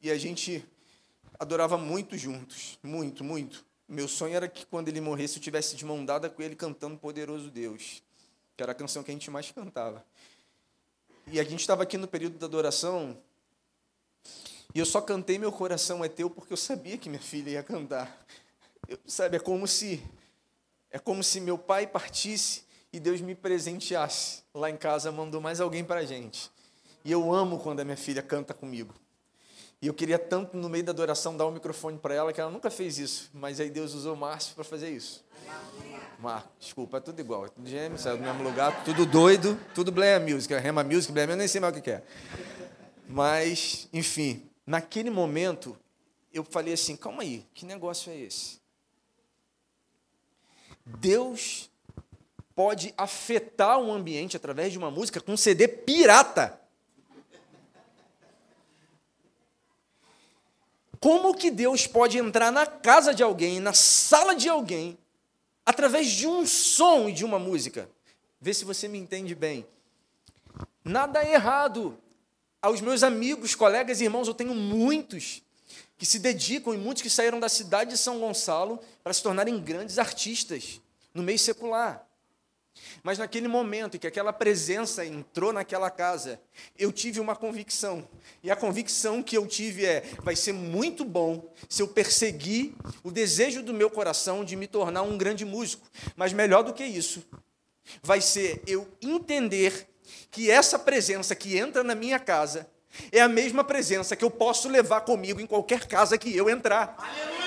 [0.00, 0.64] E a gente
[1.38, 3.64] adorava muito juntos, muito, muito.
[3.88, 6.96] Meu sonho era que quando ele morresse eu tivesse de mão dada com ele cantando
[6.96, 8.02] Poderoso Deus,
[8.56, 10.04] que era a canção que a gente mais cantava.
[11.26, 13.16] E a gente estava aqui no período da adoração,
[14.74, 17.62] e eu só cantei Meu Coração é Teu porque eu sabia que minha filha ia
[17.62, 18.24] cantar.
[18.88, 20.02] Eu, sabe, é como se
[20.90, 24.42] é como se meu pai partisse e Deus me presenteasse.
[24.54, 26.50] Lá em casa mandou mais alguém para a gente.
[27.04, 28.94] E eu amo quando a minha filha canta comigo.
[29.80, 32.40] E eu queria tanto, no meio da adoração, dar o um microfone para ela, que
[32.40, 33.30] ela nunca fez isso.
[33.34, 35.24] Mas aí Deus usou Márcio para fazer isso.
[36.20, 37.46] Marco, desculpa, é tudo igual.
[37.46, 40.54] É tudo gêmeo, saiu do mesmo lugar, tudo doido, tudo Blair Music.
[40.54, 42.04] Rema Music, Blair Music, eu nem sei mais o que é.
[43.08, 45.76] Mas, enfim, naquele momento,
[46.32, 48.60] eu falei assim: calma aí, que negócio é esse?
[50.86, 51.68] Deus
[52.54, 56.58] pode afetar um ambiente através de uma música com um CD pirata.
[61.00, 64.96] Como que Deus pode entrar na casa de alguém, na sala de alguém,
[65.66, 67.88] através de um som e de uma música.
[68.40, 69.66] Vê se você me entende bem.
[70.84, 71.98] Nada é errado.
[72.60, 75.42] Aos meus amigos, colegas e irmãos, eu tenho muitos
[75.98, 79.60] que se dedicam e muitos que saíram da cidade de São Gonçalo para se tornarem
[79.60, 80.80] grandes artistas
[81.12, 82.06] no meio secular.
[83.02, 86.40] Mas naquele momento em que aquela presença entrou naquela casa,
[86.78, 88.08] eu tive uma convicção.
[88.42, 93.10] E a convicção que eu tive é: vai ser muito bom se eu perseguir o
[93.10, 95.86] desejo do meu coração de me tornar um grande músico.
[96.16, 97.24] Mas melhor do que isso,
[98.02, 99.88] vai ser eu entender
[100.30, 102.68] que essa presença que entra na minha casa
[103.10, 106.94] é a mesma presença que eu posso levar comigo em qualquer casa que eu entrar.
[106.98, 107.41] Aleluia!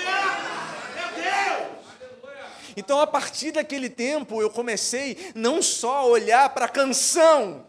[2.76, 7.66] Então, a partir daquele tempo, eu comecei não só a olhar para a canção,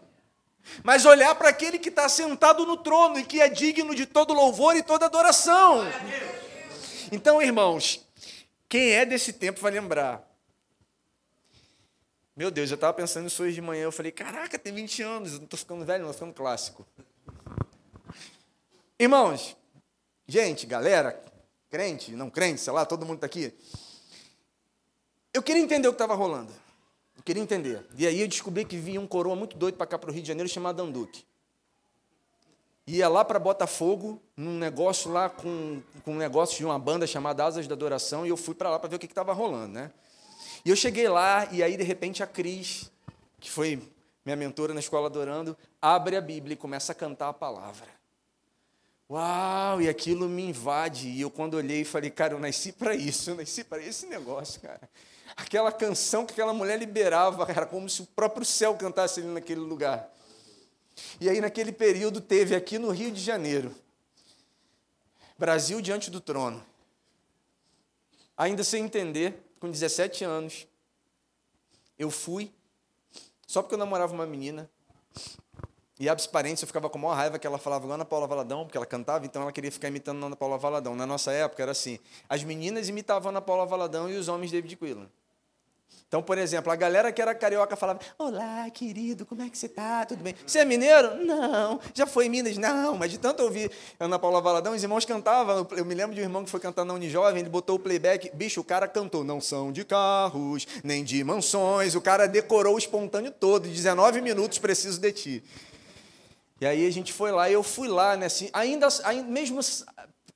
[0.82, 4.34] mas olhar para aquele que está sentado no trono e que é digno de todo
[4.34, 5.80] louvor e toda adoração.
[7.10, 8.06] Então, irmãos,
[8.68, 10.22] quem é desse tempo vai lembrar.
[12.36, 13.84] Meu Deus, eu estava pensando nisso hoje de manhã.
[13.84, 16.86] Eu falei, caraca, tem 20 anos, eu não estou ficando velho, não, estou ficando clássico.
[18.98, 19.56] Irmãos,
[20.26, 21.20] gente, galera,
[21.70, 23.52] crente, não crente, sei lá, todo mundo está aqui.
[25.38, 26.52] Eu queria entender o que estava rolando.
[27.16, 27.86] Eu queria entender.
[27.96, 30.20] E aí eu descobri que vinha um coroa muito doido para cá para o Rio
[30.20, 31.24] de Janeiro chamado Anduque.
[32.88, 37.44] Ia lá para Botafogo, num negócio lá com, com um negócio de uma banda chamada
[37.44, 39.92] Asas da Adoração, e eu fui para lá para ver o que estava rolando, né?
[40.64, 42.90] E eu cheguei lá, e aí, de repente, a Cris,
[43.38, 43.80] que foi
[44.24, 47.86] minha mentora na escola adorando, abre a Bíblia e começa a cantar a palavra.
[49.08, 51.10] Uau, e aquilo me invade.
[51.10, 54.60] E eu, quando olhei, falei, cara, eu nasci para isso, eu nasci para esse negócio,
[54.60, 54.90] cara
[55.38, 59.60] aquela canção que aquela mulher liberava, era como se o próprio céu cantasse ali naquele
[59.60, 60.12] lugar.
[61.20, 63.72] E aí, naquele período, teve aqui no Rio de Janeiro,
[65.38, 66.64] Brasil diante do trono.
[68.36, 70.66] Ainda sem entender, com 17 anos,
[71.96, 72.52] eu fui,
[73.46, 74.68] só porque eu namorava uma menina,
[76.00, 78.76] e abs parentes, eu ficava com maior raiva que ela falava Ana Paula Valadão, porque
[78.76, 80.94] ela cantava, então ela queria ficar imitando Ana Paula Valadão.
[80.94, 81.98] Na nossa época era assim:
[82.28, 85.08] as meninas imitavam Ana Paula Valadão e os homens David Quillan.
[86.08, 89.66] Então, por exemplo, a galera que era carioca falava: Olá, querido, como é que você
[89.66, 90.06] está?
[90.06, 90.34] Tudo bem?
[90.46, 91.16] Você é mineiro?
[91.24, 91.78] Não.
[91.92, 92.56] Já foi em Minas?
[92.56, 92.96] Não.
[92.96, 93.70] Mas de tanto ouvir
[94.00, 95.66] Ana Paula Valadão, os irmãos cantavam.
[95.72, 98.30] Eu me lembro de um irmão que foi cantar na Unijovem, ele botou o playback.
[98.34, 101.94] Bicho, o cara cantou: Não são de carros, nem de mansões.
[101.94, 103.68] O cara decorou o espontâneo todo.
[103.68, 105.44] 19 minutos, preciso de ti.
[106.60, 109.60] E aí a gente foi lá, e eu fui lá, né, assim, ainda, ainda mesmo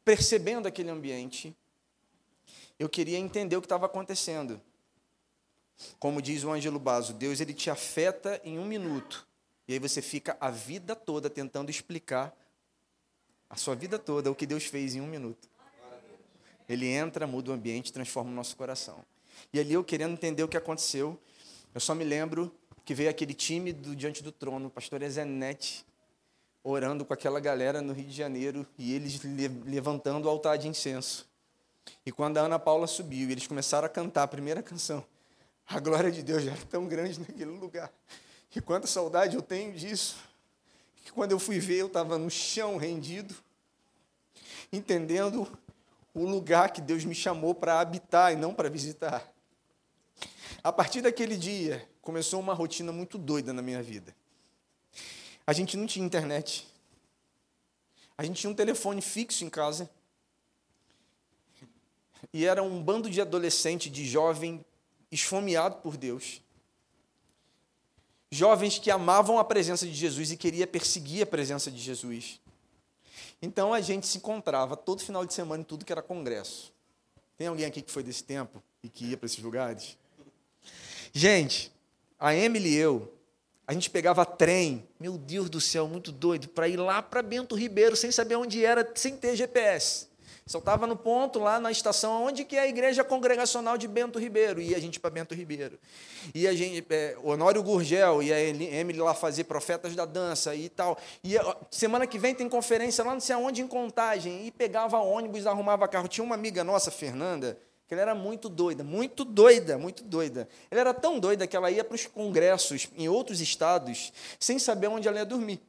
[0.04, 1.56] percebendo aquele ambiente,
[2.78, 4.60] eu queria entender o que estava acontecendo.
[5.98, 9.26] Como diz o Ângelo Basso, Deus ele te afeta em um minuto.
[9.66, 12.36] E aí você fica a vida toda tentando explicar
[13.48, 15.48] a sua vida toda o que Deus fez em um minuto.
[16.68, 19.04] Ele entra, muda o ambiente, transforma o nosso coração.
[19.52, 21.20] E ali eu querendo entender o que aconteceu,
[21.74, 25.84] eu só me lembro que veio aquele time do diante do trono, o pastor Ezenete,
[26.64, 29.20] orando com aquela galera no Rio de Janeiro e eles
[29.66, 31.28] levantando o altar de incenso.
[32.06, 35.04] E quando a Ana Paula subiu eles começaram a cantar a primeira canção,
[35.74, 37.90] a glória de Deus já era tão grande naquele lugar.
[38.54, 40.16] E quanta saudade eu tenho disso.
[40.96, 43.34] Que quando eu fui ver, eu estava no chão rendido,
[44.70, 45.50] entendendo
[46.14, 49.26] o lugar que Deus me chamou para habitar e não para visitar.
[50.62, 54.14] A partir daquele dia, começou uma rotina muito doida na minha vida.
[55.46, 56.68] A gente não tinha internet.
[58.16, 59.90] A gente tinha um telefone fixo em casa.
[62.32, 64.64] E era um bando de adolescente, de jovem
[65.12, 66.40] esfomeado por Deus.
[68.30, 72.40] Jovens que amavam a presença de Jesus e queria perseguir a presença de Jesus.
[73.42, 76.72] Então a gente se encontrava todo final de semana em tudo que era congresso.
[77.36, 79.98] Tem alguém aqui que foi desse tempo e que ia para esses lugares?
[81.12, 81.70] Gente,
[82.18, 83.12] a Emily e eu,
[83.66, 87.54] a gente pegava trem, meu Deus do céu, muito doido, para ir lá para Bento
[87.54, 90.08] Ribeiro, sem saber onde era, sem ter GPS.
[90.44, 94.18] Só estava no ponto lá na estação onde que é a igreja congregacional de Bento
[94.18, 94.60] Ribeiro.
[94.60, 95.78] E a gente para Bento Ribeiro.
[96.34, 100.68] E a gente, é, Honório Gurgel e a Emily lá fazer Profetas da Dança e
[100.68, 100.98] tal.
[101.22, 101.34] E
[101.70, 104.44] semana que vem tem conferência lá não sei aonde em Contagem.
[104.44, 106.08] E pegava ônibus, arrumava carro.
[106.08, 110.48] Tinha uma amiga nossa, Fernanda, que ela era muito doida, muito doida, muito doida.
[110.70, 114.88] Ela era tão doida que ela ia para os congressos em outros estados sem saber
[114.88, 115.60] onde ela ia dormir.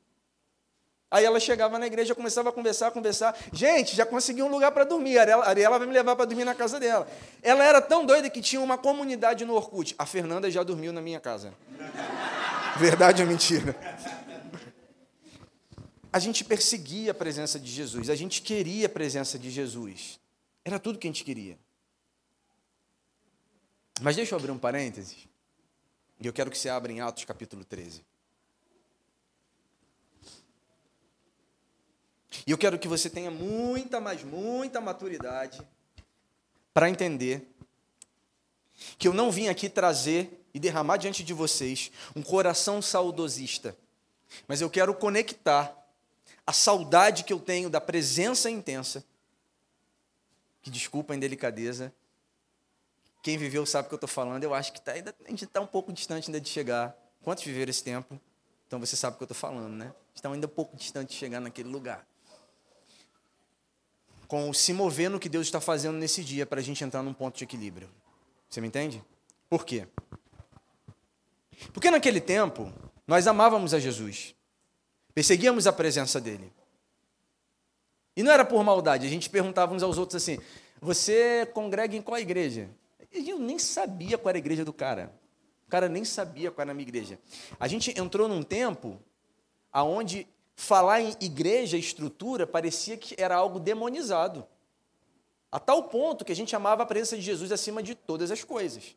[1.13, 3.37] Aí ela chegava na igreja, começava a conversar, conversar.
[3.53, 5.19] Gente, já consegui um lugar para dormir.
[5.19, 7.07] A Ariela vai me levar para dormir na casa dela.
[7.43, 9.93] Ela era tão doida que tinha uma comunidade no Orkut.
[9.99, 11.53] A Fernanda já dormiu na minha casa.
[12.77, 13.75] Verdade ou mentira?
[16.11, 20.19] A gente perseguia a presença de Jesus, a gente queria a presença de Jesus.
[20.65, 21.59] Era tudo que a gente queria.
[24.01, 25.27] Mas deixa eu abrir um parênteses.
[26.19, 28.03] E eu quero que você abra em Atos capítulo 13.
[32.45, 35.61] E eu quero que você tenha muita, mas muita maturidade
[36.73, 37.47] para entender
[38.97, 43.77] que eu não vim aqui trazer e derramar diante de vocês um coração saudosista,
[44.47, 45.75] mas eu quero conectar
[46.45, 49.03] a saudade que eu tenho da presença intensa,
[50.61, 51.93] que desculpa a indelicadeza,
[53.21, 55.45] quem viveu sabe o que eu estou falando, eu acho que tá, ainda, a gente
[55.45, 56.93] está um pouco distante ainda de chegar.
[57.23, 58.19] Quantos viveram esse tempo?
[58.67, 59.93] Então você sabe o que eu estou falando, né?
[60.13, 62.05] Estão ainda um pouco distante de chegar naquele lugar
[64.33, 67.13] com se mover no que Deus está fazendo nesse dia para a gente entrar num
[67.13, 67.87] ponto de equilíbrio.
[68.49, 68.99] Você me entende?
[69.47, 69.87] Por quê?
[71.71, 72.73] Porque naquele tempo
[73.05, 74.33] nós amávamos a Jesus,
[75.13, 76.51] perseguíamos a presença dele.
[78.17, 80.39] E não era por maldade, a gente perguntava uns aos outros assim:
[80.81, 82.71] você congrega em qual igreja?
[83.11, 85.13] E eu nem sabia qual era a igreja do cara.
[85.67, 87.19] O cara nem sabia qual era a minha igreja.
[87.59, 88.99] A gente entrou num tempo
[89.71, 94.45] aonde falar em igreja, estrutura, parecia que era algo demonizado.
[95.51, 98.43] A tal ponto que a gente amava a presença de Jesus acima de todas as
[98.43, 98.95] coisas.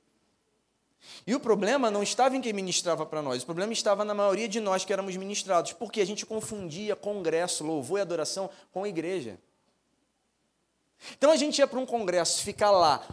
[1.27, 4.49] E o problema não estava em quem ministrava para nós, o problema estava na maioria
[4.49, 9.38] de nós que éramos ministrados, porque a gente confundia congresso, louvor e adoração com igreja.
[11.16, 13.07] Então a gente ia para um congresso, ficar lá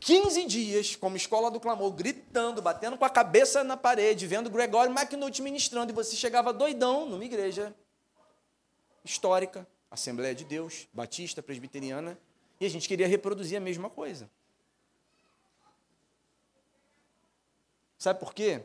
[0.00, 4.92] 15 dias, como escola do clamor, gritando, batendo com a cabeça na parede, vendo Gregório
[4.92, 7.74] McNulty ministrando, e você chegava doidão numa igreja
[9.04, 12.18] histórica, Assembleia de Deus, Batista, Presbiteriana,
[12.60, 14.30] e a gente queria reproduzir a mesma coisa.
[17.98, 18.62] Sabe por quê?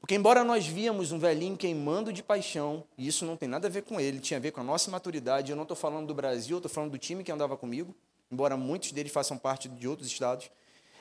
[0.00, 3.70] Porque, embora nós víamos um velhinho queimando de paixão, e isso não tem nada a
[3.70, 5.50] ver com ele, tinha a ver com a nossa maturidade.
[5.50, 7.94] Eu não estou falando do Brasil, estou falando do time que andava comigo,
[8.30, 10.50] embora muitos deles façam parte de outros estados.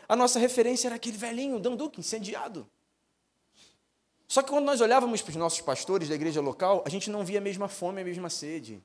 [0.10, 2.68] A nossa referência era aquele velhinho, Danduque, incendiado.
[4.28, 7.24] Só que quando nós olhávamos para os nossos pastores da igreja local, a gente não
[7.24, 8.84] via a mesma fome, a mesma sede.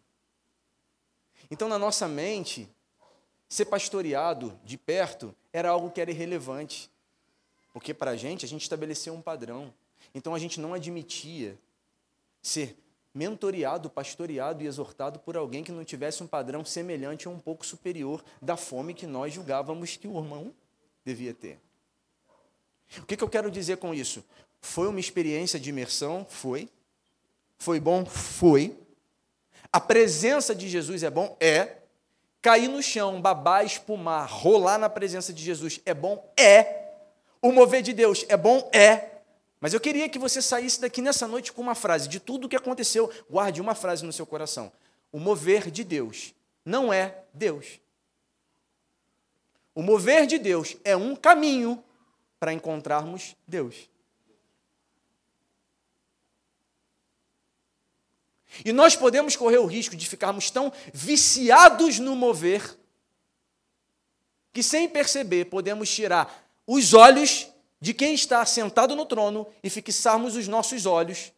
[1.50, 2.68] Então, na nossa mente,
[3.48, 6.90] ser pastoreado de perto era algo que era irrelevante.
[7.72, 9.74] Porque para a gente, a gente estabeleceu um padrão.
[10.14, 11.58] Então, a gente não admitia
[12.40, 12.78] ser
[13.14, 17.66] mentoreado, pastoreado e exortado por alguém que não tivesse um padrão semelhante ou um pouco
[17.66, 20.54] superior da fome que nós julgávamos que o irmão
[21.04, 21.58] devia ter.
[22.98, 24.24] O que, que eu quero dizer com isso?
[24.62, 26.24] Foi uma experiência de imersão?
[26.30, 26.70] Foi.
[27.58, 28.06] Foi bom?
[28.06, 28.74] Foi.
[29.72, 31.36] A presença de Jesus é bom?
[31.40, 31.78] É.
[32.40, 36.32] Cair no chão, babar, espumar, rolar na presença de Jesus é bom?
[36.36, 36.90] É.
[37.42, 38.70] O mover de Deus é bom?
[38.72, 39.10] É.
[39.60, 42.08] Mas eu queria que você saísse daqui nessa noite com uma frase.
[42.08, 44.72] De tudo o que aconteceu, guarde uma frase no seu coração.
[45.10, 47.80] O mover de Deus não é Deus.
[49.74, 51.82] O mover de Deus é um caminho
[52.38, 53.88] para encontrarmos Deus.
[58.64, 62.78] E nós podemos correr o risco de ficarmos tão viciados no mover
[64.52, 67.48] que, sem perceber, podemos tirar os olhos
[67.80, 71.32] de quem está sentado no trono e fixarmos os nossos olhos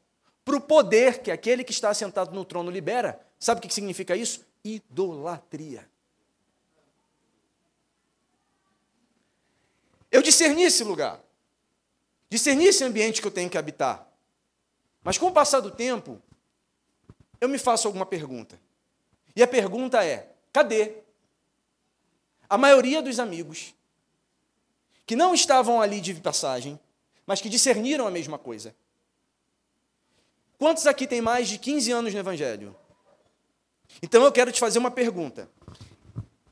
[0.44, 3.18] para o poder que aquele que está sentado no trono libera.
[3.38, 4.44] Sabe o que significa isso?
[4.64, 5.88] Idolatria.
[10.10, 11.20] Eu discerni esse lugar,
[12.28, 14.06] discerni esse ambiente que eu tenho que habitar.
[15.02, 16.22] Mas com o passar do tempo,
[17.44, 18.58] eu me faço alguma pergunta.
[19.36, 21.02] E a pergunta é: cadê
[22.48, 23.74] a maioria dos amigos
[25.06, 26.80] que não estavam ali de passagem,
[27.26, 28.74] mas que discerniram a mesma coisa?
[30.58, 32.74] Quantos aqui têm mais de 15 anos no Evangelho?
[34.02, 35.50] Então eu quero te fazer uma pergunta.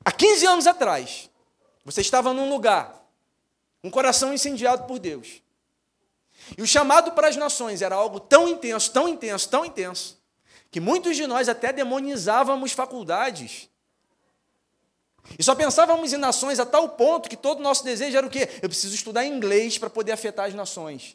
[0.04, 1.30] Há 15 anos atrás,
[1.84, 3.02] você estava num lugar,
[3.82, 5.40] um coração incendiado por Deus.
[6.58, 10.21] E o chamado para as nações era algo tão intenso, tão intenso, tão intenso,
[10.72, 13.68] que muitos de nós até demonizávamos faculdades.
[15.38, 18.30] E só pensávamos em nações a tal ponto que todo o nosso desejo era o
[18.30, 18.48] quê?
[18.62, 21.14] Eu preciso estudar inglês para poder afetar as nações.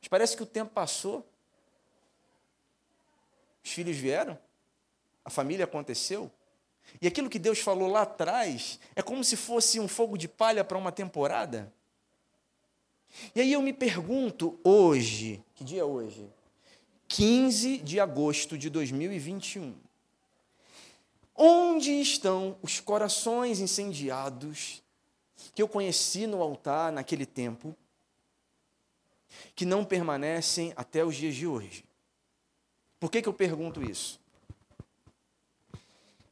[0.00, 1.22] Mas parece que o tempo passou.
[3.62, 4.38] Os filhos vieram,
[5.22, 6.32] a família aconteceu.
[7.00, 10.64] E aquilo que Deus falou lá atrás é como se fosse um fogo de palha
[10.64, 11.70] para uma temporada.
[13.34, 16.26] E aí eu me pergunto hoje, que dia é hoje?
[17.08, 19.74] 15 de agosto de 2021.
[21.34, 24.82] Onde estão os corações incendiados
[25.54, 27.76] que eu conheci no altar naquele tempo,
[29.54, 31.84] que não permanecem até os dias de hoje?
[33.00, 34.20] Por que, que eu pergunto isso?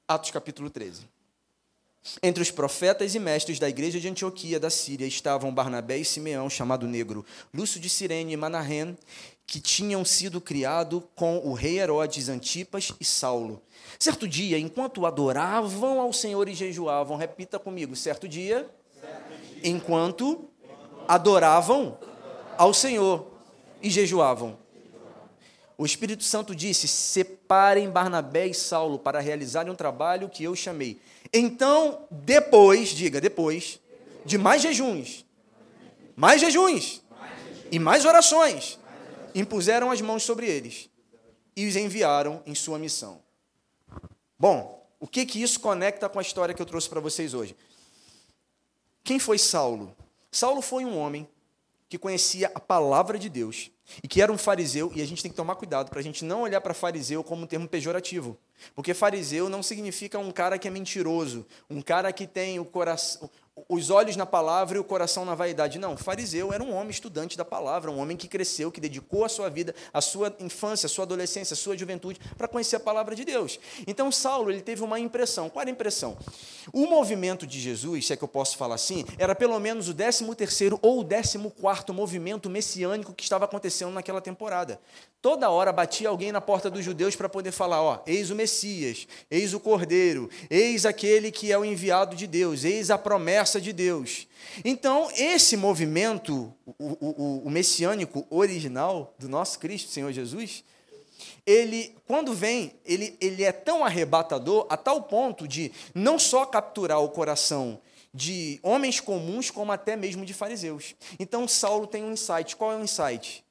[0.06, 1.12] Atos capítulo 13.
[2.22, 6.50] Entre os profetas e mestres da igreja de Antioquia da Síria estavam Barnabé e Simeão,
[6.50, 8.96] chamado Negro, Lúcio de Cirene e Manahem,
[9.46, 13.62] que tinham sido criados com o rei Herodes, Antipas e Saulo.
[13.98, 18.68] Certo dia, enquanto adoravam ao Senhor e jejuavam, repita comigo, certo dia,
[19.00, 19.70] certo dia.
[19.70, 20.48] enquanto
[21.06, 21.98] adoravam
[22.58, 23.26] ao Senhor
[23.80, 24.58] e jejuavam.
[25.76, 31.00] O Espírito Santo disse: Separem Barnabé e Saulo para realizarem um trabalho que eu chamei.
[31.33, 33.81] Então, depois, diga, depois,
[34.25, 35.25] de mais jejuns,
[36.14, 37.01] mais jejuns
[37.71, 38.79] e mais orações,
[39.35, 40.90] impuseram as mãos sobre eles
[41.57, 43.23] e os enviaram em sua missão.
[44.38, 47.57] Bom, o que que isso conecta com a história que eu trouxe para vocês hoje?
[49.03, 49.97] Quem foi Saulo?
[50.31, 51.29] Saulo foi um homem
[51.88, 53.71] que conhecia a palavra de Deus
[54.03, 56.25] e que era um fariseu, e a gente tem que tomar cuidado para a gente
[56.25, 58.38] não olhar para fariseu como um termo pejorativo.
[58.75, 63.29] Porque fariseu não significa um cara que é mentiroso, um cara que tem o coração,
[63.68, 65.78] os olhos na palavra e o coração na vaidade.
[65.78, 69.28] Não, fariseu era um homem estudante da palavra, um homem que cresceu, que dedicou a
[69.28, 73.14] sua vida, a sua infância, a sua adolescência, a sua juventude para conhecer a palavra
[73.14, 73.60] de Deus.
[73.86, 75.50] Então Saulo, ele teve uma impressão.
[75.50, 76.16] Qual era a impressão?
[76.72, 79.94] O movimento de Jesus, se é que eu posso falar assim, era pelo menos o
[79.94, 84.80] 13º ou o 14º movimento messiânico que estava acontecendo naquela temporada.
[85.20, 89.06] Toda hora batia alguém na porta dos judeus para poder falar, ó, eis o Messias,
[89.30, 93.72] eis o Cordeiro, eis aquele que é o enviado de Deus, eis a promessa de
[93.72, 94.26] Deus.
[94.64, 100.64] Então, esse movimento, o, o, o messiânico original do nosso Cristo, Senhor Jesus,
[101.46, 107.00] ele, quando vem, ele, ele é tão arrebatador a tal ponto de não só capturar
[107.00, 107.81] o coração
[108.14, 110.94] de homens comuns, como até mesmo de fariseus.
[111.18, 112.55] Então, Saulo tem um insight.
[112.57, 113.44] Qual é o insight?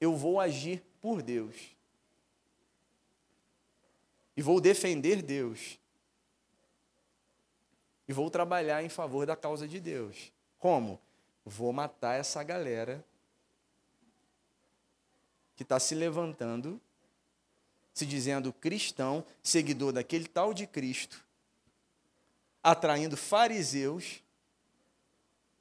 [0.00, 1.54] Eu vou agir por Deus.
[4.36, 5.78] E vou defender Deus.
[8.12, 10.32] Vou trabalhar em favor da causa de Deus.
[10.58, 11.00] Como?
[11.44, 13.04] Vou matar essa galera
[15.56, 16.80] que está se levantando,
[17.92, 21.24] se dizendo cristão, seguidor daquele tal de Cristo,
[22.62, 24.22] atraindo fariseus.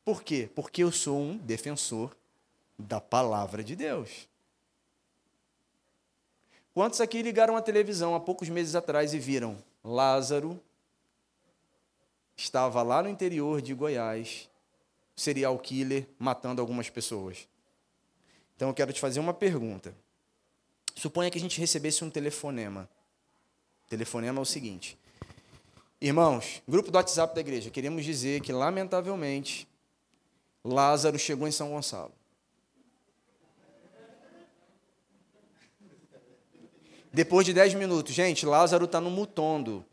[0.05, 0.49] Por quê?
[0.55, 2.15] Porque eu sou um defensor
[2.77, 4.27] da palavra de Deus.
[6.73, 10.61] Quantos aqui ligaram a televisão há poucos meses atrás e viram Lázaro
[12.35, 14.49] estava lá no interior de Goiás,
[15.15, 17.47] serial killer, matando algumas pessoas?
[18.55, 19.95] Então eu quero te fazer uma pergunta.
[20.95, 22.89] Suponha que a gente recebesse um telefonema.
[23.85, 24.97] O telefonema é o seguinte:
[25.99, 29.67] Irmãos, grupo do WhatsApp da igreja, queremos dizer que, lamentavelmente,
[30.63, 32.11] Lázaro chegou em São Gonçalo.
[37.13, 39.85] Depois de 10 minutos, gente, Lázaro está no mutondo.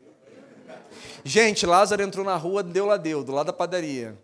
[1.23, 4.17] Gente, Lázaro entrou na rua, deu lá deu, do lado da padaria.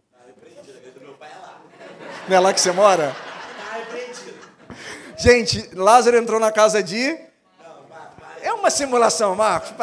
[2.27, 3.15] Não é lá que você mora?
[5.17, 7.17] Gente, Lázaro entrou na casa de.
[8.41, 9.73] É uma simulação, Marcos.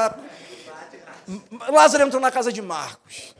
[1.68, 3.34] Lázaro entrou na casa de Marcos.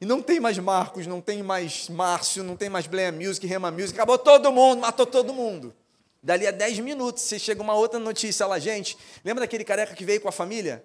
[0.00, 3.70] E não tem mais Marcos, não tem mais Márcio, não tem mais Blair Music, Rema
[3.70, 3.94] Music.
[3.94, 5.74] Acabou todo mundo, matou todo mundo.
[6.22, 8.98] Dali a 10 minutos, você chega uma outra notícia lá, gente.
[9.24, 10.84] Lembra daquele careca que veio com a família?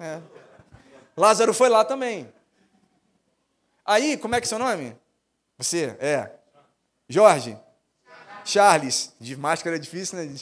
[0.00, 0.20] É.
[1.14, 2.32] Lázaro foi lá também.
[3.84, 4.96] Aí, como é que é seu nome?
[5.58, 5.96] Você?
[6.00, 6.30] É.
[7.06, 7.58] Jorge?
[8.44, 9.12] Charles.
[9.20, 10.34] De máscara é difícil, né?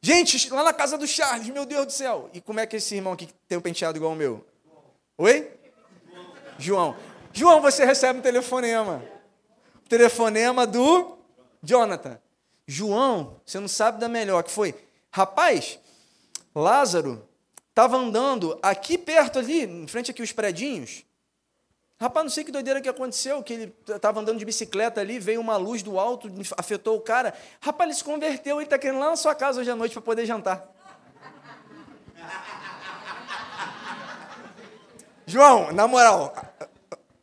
[0.00, 2.28] Gente, lá na casa do Charles, meu Deus do céu.
[2.34, 4.44] E como é que esse irmão aqui tem um penteado igual o meu?
[5.16, 5.50] Oi?
[6.58, 6.96] João.
[7.32, 9.02] João, você recebe um telefonema.
[9.84, 11.16] O telefonema do
[11.62, 12.20] Jonathan.
[12.66, 14.74] João, você não sabe da melhor, que foi,
[15.10, 15.78] rapaz,
[16.54, 17.27] Lázaro
[17.78, 21.04] estava andando aqui perto ali, em frente aqui os predinhos.
[22.00, 25.40] Rapaz, não sei que doideira que aconteceu, que ele estava andando de bicicleta ali, veio
[25.40, 27.32] uma luz do alto, afetou o cara.
[27.60, 30.02] Rapaz, ele se converteu, ele está querendo lá na sua casa hoje à noite para
[30.02, 30.66] poder jantar.
[35.24, 36.34] João, na moral,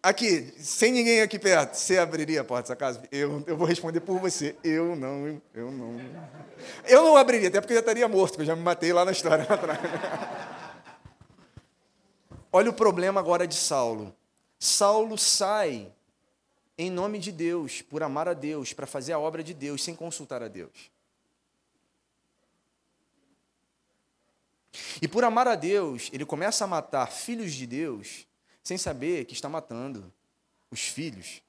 [0.06, 3.02] Aqui, sem ninguém aqui perto, você abriria a porta dessa casa?
[3.12, 4.56] Eu, eu vou responder por você.
[4.64, 6.00] Eu não, eu não.
[6.86, 9.06] Eu não abriria, até porque eu já estaria morto, porque eu já me matei lá
[9.06, 9.46] na história.
[12.52, 14.16] Olha o problema agora de Saulo.
[14.58, 15.92] Saulo sai
[16.78, 19.96] em nome de Deus, por amar a Deus, para fazer a obra de Deus, sem
[19.96, 20.92] consultar a Deus.
[25.02, 28.28] E por amar a Deus, ele começa a matar filhos de Deus
[28.64, 30.12] sem saber que está matando
[30.72, 31.42] os filhos,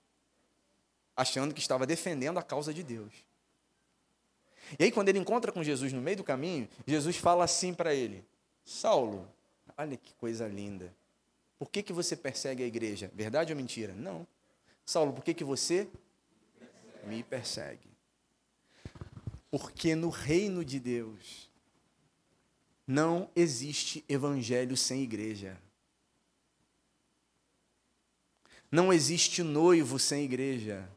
[1.16, 3.12] achando que estava defendendo a causa de Deus.
[4.78, 7.94] E aí, quando ele encontra com Jesus no meio do caminho, Jesus fala assim para
[7.94, 8.24] ele:
[8.64, 9.28] Saulo,
[9.76, 10.92] olha que coisa linda.
[11.58, 13.10] por que, que você persegue a igreja?
[13.14, 13.94] Verdade ou mentira?
[13.94, 14.26] Não.
[14.84, 15.88] Saulo, por que, que você
[17.04, 17.88] me persegue?
[19.50, 21.50] Porque no reino de Deus
[22.86, 25.60] não existe evangelho sem igreja.
[28.70, 30.88] Não existe noivo sem igreja.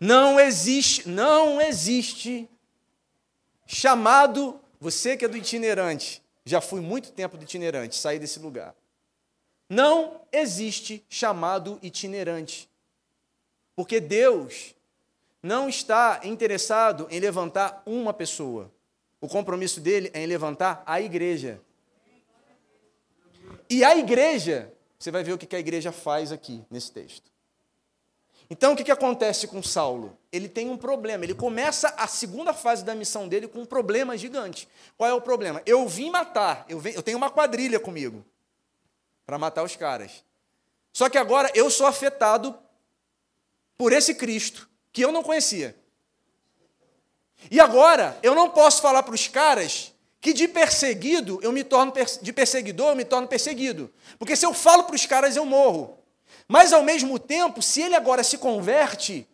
[0.00, 2.48] Não existe, não existe
[3.66, 8.74] chamado, você que é do itinerante, já fui muito tempo do itinerante, saí desse lugar.
[9.68, 12.70] Não existe chamado itinerante.
[13.74, 14.74] Porque Deus
[15.42, 18.70] não está interessado em levantar uma pessoa.
[19.20, 21.60] O compromisso dele é em levantar a igreja.
[23.68, 27.30] E a igreja, você vai ver o que a igreja faz aqui nesse texto.
[28.48, 30.16] Então, o que, acontece com Saulo?
[30.30, 31.24] Ele tem um problema.
[31.24, 34.68] Ele começa a segunda fase da missão dele com um problema gigante.
[34.96, 35.60] Qual é o problema?
[35.66, 38.24] Eu vim matar, eu, eu tenho uma quadrilha comigo
[39.26, 40.24] para matar os caras.
[40.92, 42.56] Só que agora eu sou afetado
[43.76, 45.76] por esse Cristo que eu não conhecia.
[47.50, 51.92] E agora eu não posso falar para os caras que de perseguido eu me torno
[52.22, 55.98] de perseguidor eu me torno perseguido, porque se eu falo para os caras eu morro.
[56.48, 59.28] Mas ao mesmo tempo, se ele agora se converte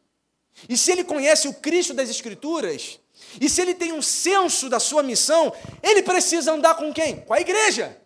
[0.68, 2.98] e se ele conhece o Cristo das Escrituras
[3.40, 5.52] e se ele tem um senso da sua missão,
[5.82, 7.20] ele precisa andar com quem?
[7.20, 7.98] Com a igreja.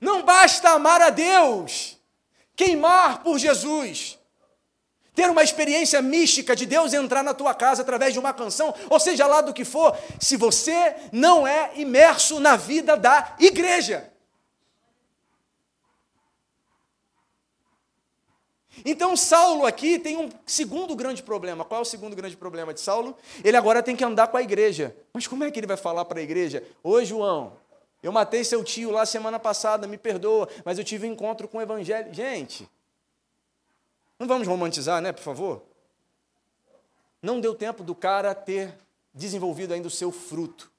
[0.00, 1.98] Não basta amar a Deus,
[2.56, 4.18] queimar por Jesus,
[5.14, 8.98] ter uma experiência mística de Deus entrar na tua casa através de uma canção, ou
[8.98, 14.09] seja lá do que for, se você não é imerso na vida da igreja.
[18.84, 21.64] Então, Saulo aqui tem um segundo grande problema.
[21.64, 23.16] Qual é o segundo grande problema de Saulo?
[23.44, 24.96] Ele agora tem que andar com a igreja.
[25.12, 26.62] Mas como é que ele vai falar para a igreja?
[26.82, 27.52] Oi, João,
[28.02, 31.58] eu matei seu tio lá semana passada, me perdoa, mas eu tive um encontro com
[31.58, 32.12] o evangelho.
[32.14, 32.68] Gente,
[34.18, 35.62] não vamos romantizar, né, por favor?
[37.22, 38.74] Não deu tempo do cara ter
[39.12, 40.70] desenvolvido ainda o seu fruto.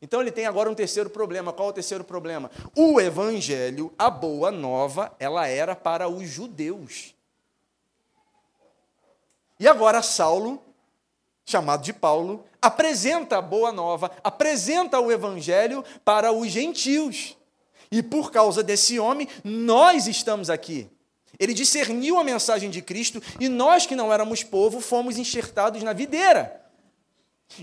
[0.00, 1.52] Então ele tem agora um terceiro problema.
[1.52, 2.50] Qual é o terceiro problema?
[2.76, 7.15] O evangelho, a boa nova, ela era para os judeus.
[9.58, 10.62] E agora Saulo
[11.46, 17.36] chamado de Paulo, apresenta a boa nova, apresenta o evangelho para os gentios.
[17.90, 20.90] E por causa desse homem, nós estamos aqui.
[21.38, 25.92] Ele discerniu a mensagem de Cristo e nós que não éramos povo fomos enxertados na
[25.92, 26.60] videira.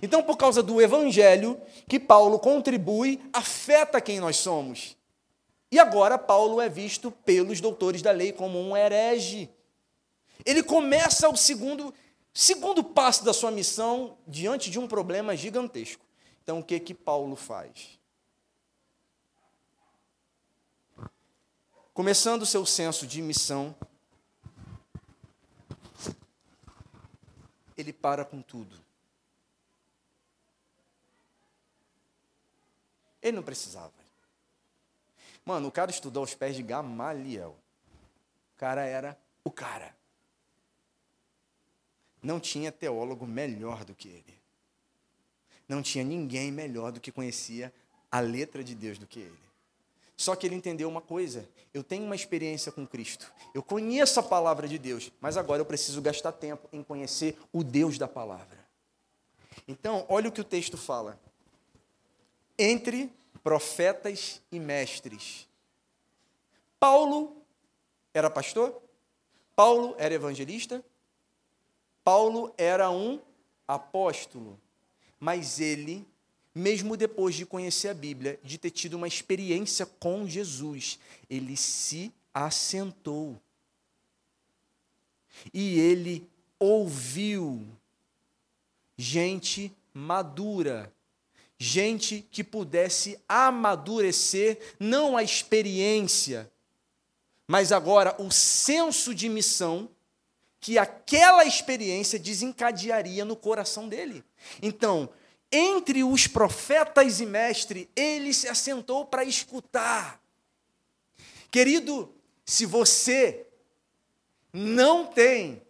[0.02, 4.96] Então, por causa do evangelho que Paulo contribui, afeta quem nós somos.
[5.70, 9.50] E agora Paulo é visto pelos doutores da lei como um herege.
[10.46, 11.94] Ele começa o segundo
[12.34, 16.04] Segundo passo da sua missão diante de um problema gigantesco.
[16.42, 18.00] Então, o que que Paulo faz?
[21.94, 23.76] Começando o seu senso de missão,
[27.78, 28.82] ele para com tudo.
[33.22, 33.94] Ele não precisava.
[35.46, 37.56] Mano, o cara estudou aos pés de Gamaliel.
[38.56, 39.96] O cara era o cara
[42.24, 44.42] não tinha teólogo melhor do que ele.
[45.68, 47.74] Não tinha ninguém melhor do que conhecia
[48.12, 49.44] a letra de Deus do que ele.
[50.16, 54.24] Só que ele entendeu uma coisa: eu tenho uma experiência com Cristo, eu conheço a
[54.24, 58.64] palavra de Deus, mas agora eu preciso gastar tempo em conhecer o Deus da palavra.
[59.68, 61.20] Então, olha o que o texto fala.
[62.58, 63.12] Entre
[63.44, 65.48] profetas e mestres.
[66.80, 67.36] Paulo
[68.14, 68.82] era pastor?
[69.56, 70.84] Paulo era evangelista?
[72.04, 73.20] Paulo era um
[73.68, 74.60] apóstolo,
[75.20, 76.06] mas ele,
[76.54, 81.00] mesmo depois de conhecer a Bíblia, de ter tido uma experiência com Jesus,
[81.30, 83.40] ele se assentou.
[85.54, 86.28] E ele
[86.60, 87.66] ouviu
[88.98, 90.94] gente madura,
[91.58, 96.52] gente que pudesse amadurecer não a experiência,
[97.48, 99.90] mas agora o senso de missão
[100.64, 104.24] que aquela experiência desencadearia no coração dele.
[104.62, 105.10] Então,
[105.52, 110.24] entre os profetas e mestre, ele se assentou para escutar.
[111.52, 113.46] Querido, se você
[114.54, 115.62] não tem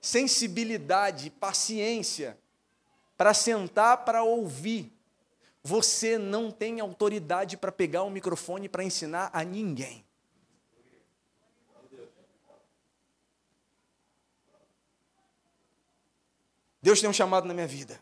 [0.00, 2.38] sensibilidade, paciência
[3.14, 4.90] para sentar para ouvir,
[5.62, 10.02] você não tem autoridade para pegar o microfone para ensinar a ninguém.
[16.80, 18.00] Deus tem um chamado na minha vida.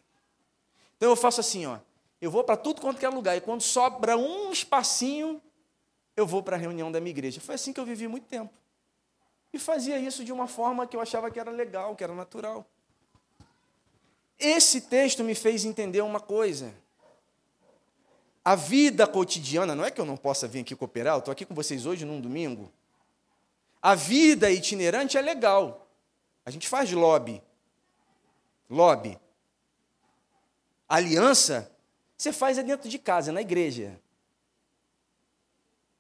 [0.97, 1.79] Então eu faço assim, ó.
[2.21, 3.37] Eu vou para tudo quanto é lugar.
[3.37, 5.41] E quando sobra um espacinho,
[6.17, 7.41] eu vou para a reunião da minha igreja.
[7.41, 8.53] Foi assim que eu vivi muito tempo.
[9.53, 12.67] E fazia isso de uma forma que eu achava que era legal, que era natural.
[14.39, 16.75] Esse texto me fez entender uma coisa.
[18.45, 21.45] A vida cotidiana, não é que eu não possa vir aqui cooperar, eu estou aqui
[21.45, 22.71] com vocês hoje num domingo.
[23.83, 25.89] A vida itinerante é legal.
[26.45, 27.43] A gente faz lobby.
[28.69, 29.19] Lobby.
[30.89, 31.71] Aliança,
[32.17, 34.01] você faz é dentro de casa, na igreja.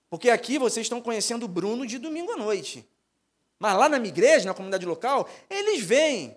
[0.08, 2.86] Porque aqui vocês estão conhecendo o Bruno de domingo à noite.
[3.58, 6.36] Mas lá na minha igreja, na comunidade local, eles veem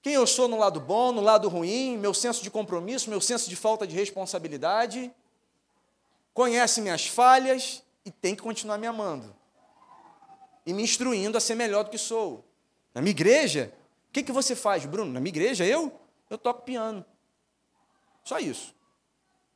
[0.00, 3.48] quem eu sou no lado bom, no lado ruim, meu senso de compromisso, meu senso
[3.48, 5.12] de falta de responsabilidade,
[6.32, 9.34] conhece minhas falhas e tem que continuar me amando
[10.64, 12.44] e me instruindo a ser melhor do que sou.
[12.94, 13.72] Na minha igreja,
[14.08, 15.12] o que, que você faz, Bruno?
[15.12, 15.92] Na minha igreja, eu?
[16.30, 17.04] Eu toco piano.
[18.24, 18.74] Só isso.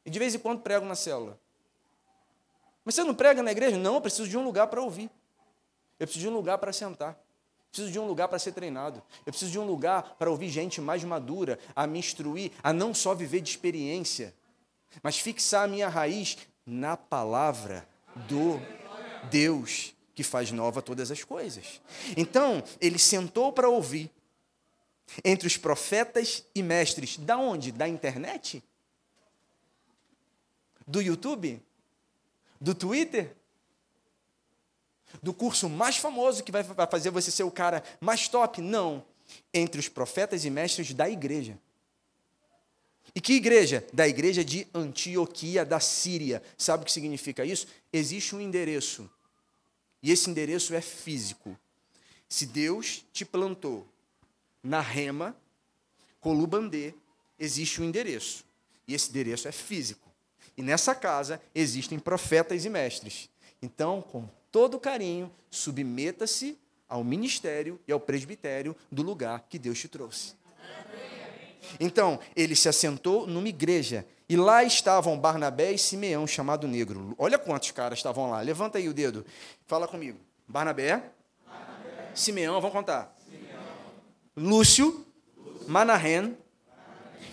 [0.05, 1.38] E de vez em quando prego na célula.
[2.84, 3.76] Mas você não prega na igreja?
[3.76, 5.11] Não, eu preciso de um lugar para ouvir.
[5.98, 7.12] Eu preciso de um lugar para sentar.
[7.12, 9.03] Eu preciso de um lugar para ser treinado.
[9.24, 12.92] Eu preciso de um lugar para ouvir gente mais madura, a me instruir, a não
[12.92, 14.34] só viver de experiência,
[15.03, 16.36] mas fixar a minha raiz
[16.66, 17.88] na palavra
[18.28, 18.61] do
[19.30, 21.80] Deus que faz nova todas as coisas.
[22.16, 24.11] Então, ele sentou para ouvir
[25.24, 27.16] entre os profetas e mestres.
[27.18, 27.72] Da onde?
[27.72, 28.62] Da internet?
[30.86, 31.61] Do YouTube?
[32.61, 33.36] Do Twitter?
[35.20, 38.61] do curso mais famoso que vai fazer você ser o cara mais top.
[38.61, 39.05] Não.
[39.53, 41.59] Entre os profetas e mestres da igreja.
[43.14, 43.84] E que igreja?
[43.92, 46.42] Da igreja de Antioquia da Síria.
[46.57, 47.66] Sabe o que significa isso?
[47.92, 49.11] Existe um endereço.
[50.03, 51.59] E esse endereço é físico.
[52.28, 53.86] Se Deus te plantou
[54.63, 55.37] na Rema,
[56.21, 56.95] Colubandê,
[57.39, 58.45] existe um endereço.
[58.87, 60.11] E esse endereço é físico.
[60.57, 63.29] E nessa casa existem profetas e mestres.
[63.61, 66.59] Então, com todo carinho, submeta-se
[66.89, 70.35] ao ministério e ao presbitério do lugar que Deus te trouxe.
[71.81, 77.15] Então, ele se assentou numa igreja, e lá estavam Barnabé e Simeão, chamado negro.
[77.19, 78.41] Olha quantos caras estavam lá.
[78.41, 79.27] Levanta aí o dedo.
[79.67, 80.19] Fala comigo.
[80.49, 81.03] Barnabé,
[81.47, 82.11] Barnabé.
[82.15, 83.15] Simeão, vamos contar.
[84.37, 85.07] Lúcio.
[85.66, 86.37] Manahem,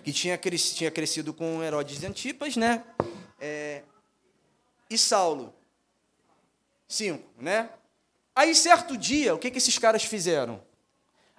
[0.04, 2.84] que tinha, crescido, tinha crescido com Herodes de Antipas, né?
[3.40, 3.82] É,
[4.90, 5.54] e Saulo,
[6.88, 7.70] Cinco, né?
[8.36, 10.62] Aí, certo dia, o que, que esses caras fizeram?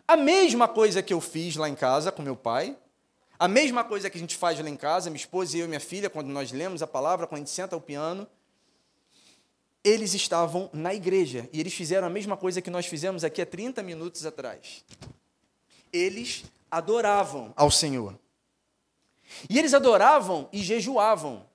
[0.06, 2.76] A mesma coisa que eu fiz lá em casa com meu pai,
[3.38, 5.68] a mesma coisa que a gente faz lá em casa, minha esposa e eu e
[5.68, 8.28] minha filha, quando nós lemos a palavra, quando a gente senta ao piano,
[9.82, 13.46] eles estavam na igreja e eles fizeram a mesma coisa que nós fizemos aqui há
[13.46, 14.84] 30 minutos atrás.
[15.93, 18.18] Eles adoravam ao Senhor.
[19.49, 21.47] E eles adoravam e jejuavam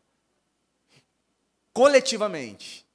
[1.73, 2.85] coletivamente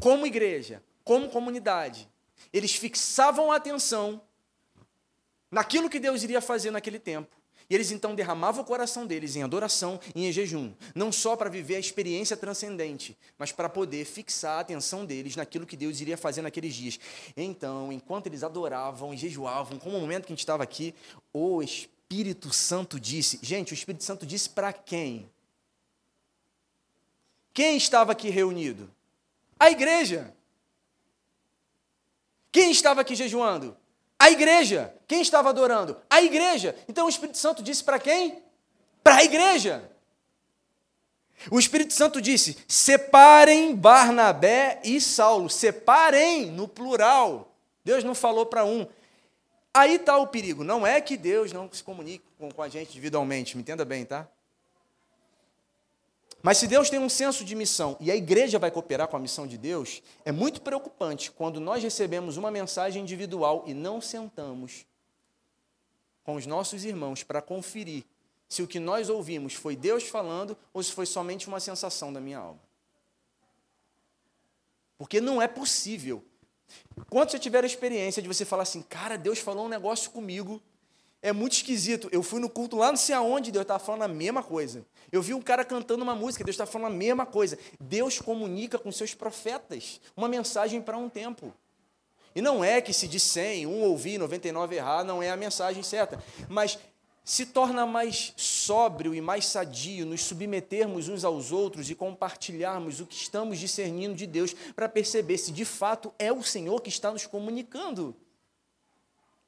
[0.00, 2.08] como igreja, como comunidade,
[2.52, 4.20] eles fixavam a atenção
[5.50, 7.34] naquilo que Deus iria fazer naquele tempo.
[7.74, 11.74] Eles então derramavam o coração deles em adoração e em jejum, não só para viver
[11.74, 16.40] a experiência transcendente, mas para poder fixar a atenção deles naquilo que Deus iria fazer
[16.40, 17.00] naqueles dias.
[17.36, 20.94] Então, enquanto eles adoravam e jejuavam, como o momento que a gente estava aqui,
[21.32, 25.28] o Espírito Santo disse: Gente, o Espírito Santo disse para quem?
[27.52, 28.88] Quem estava aqui reunido?
[29.58, 30.32] A igreja.
[32.52, 33.76] Quem estava aqui jejuando?
[34.18, 34.94] A igreja.
[35.06, 35.96] Quem estava adorando?
[36.08, 36.74] A igreja.
[36.88, 38.42] Então o Espírito Santo disse para quem?
[39.02, 39.90] Para a igreja.
[41.50, 45.50] O Espírito Santo disse: separem Barnabé e Saulo.
[45.50, 47.54] Separem no plural.
[47.84, 48.86] Deus não falou para um.
[49.72, 50.62] Aí está o perigo.
[50.64, 54.28] Não é que Deus não se comunique com, a gente individualmente, me entenda bem, tá?
[56.44, 59.18] Mas se Deus tem um senso de missão e a igreja vai cooperar com a
[59.18, 64.84] missão de Deus, é muito preocupante quando nós recebemos uma mensagem individual e não sentamos
[66.22, 68.04] com os nossos irmãos para conferir
[68.46, 72.20] se o que nós ouvimos foi Deus falando ou se foi somente uma sensação da
[72.20, 72.60] minha alma.
[74.98, 76.22] Porque não é possível.
[77.08, 80.62] Quando você tiver a experiência de você falar assim, cara, Deus falou um negócio comigo
[81.24, 82.06] é muito esquisito.
[82.12, 84.84] Eu fui no culto lá não sei aonde, Deus estava falando a mesma coisa.
[85.10, 87.58] Eu vi um cara cantando uma música, Deus estava falando a mesma coisa.
[87.80, 91.50] Deus comunica com seus profetas uma mensagem para um tempo.
[92.34, 95.82] E não é que se de 100, um ouvir, 99 errar, não é a mensagem
[95.82, 96.22] certa.
[96.46, 96.78] Mas
[97.24, 103.06] se torna mais sóbrio e mais sadio nos submetermos uns aos outros e compartilharmos o
[103.06, 107.10] que estamos discernindo de Deus para perceber se de fato é o Senhor que está
[107.10, 108.14] nos comunicando.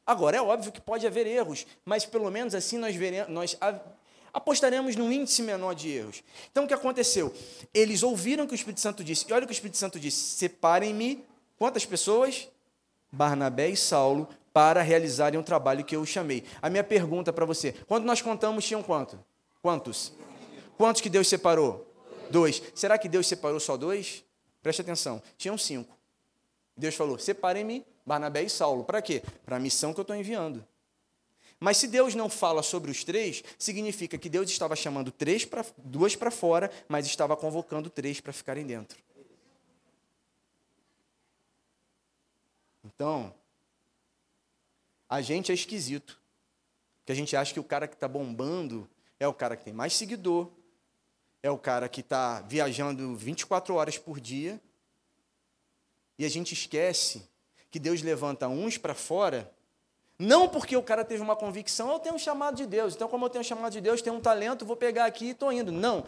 [0.07, 3.59] Agora, é óbvio que pode haver erros, mas pelo menos assim nós, veremos, nós
[4.33, 6.23] apostaremos num índice menor de erros.
[6.53, 7.35] Então o que aconteceu?
[7.75, 9.27] Eles ouviram que o Espírito Santo disse.
[9.29, 11.25] E olha o que o Espírito Santo disse: separem-me
[11.59, 12.49] quantas pessoas?
[13.11, 16.45] Barnabé e Saulo para realizarem o trabalho que eu chamei.
[16.63, 19.19] A minha pergunta para você: quando nós contamos, tinham quanto?
[19.61, 20.13] Quantos?
[20.77, 21.91] Quantos que Deus separou?
[22.31, 22.63] Dois.
[22.75, 24.23] Será que Deus separou só dois?
[24.63, 25.23] Preste atenção.
[25.37, 25.97] Tinham cinco.
[26.77, 28.85] Deus falou: separem-me Barnabé e Saulo.
[28.85, 29.23] Para quê?
[29.45, 30.65] Para a missão que eu estou enviando.
[31.59, 35.65] Mas se Deus não fala sobre os três, significa que Deus estava chamando três para
[35.79, 38.99] duas para fora, mas estava convocando três para ficarem dentro.
[42.85, 43.35] Então,
[45.09, 46.21] a gente é esquisito.
[47.05, 48.89] Que a gente acha que o cara que está bombando
[49.19, 50.51] é o cara que tem mais seguidor,
[51.43, 54.61] é o cara que está viajando 24 horas por dia.
[56.19, 57.29] E a gente esquece
[57.71, 59.53] que Deus levanta uns para fora
[60.19, 63.27] não porque o cara teve uma convicção, eu tenho um chamado de Deus, então, como
[63.27, 65.71] eu tenho um chamado de Deus, tenho um talento, vou pegar aqui e estou indo.
[65.71, 66.05] Não.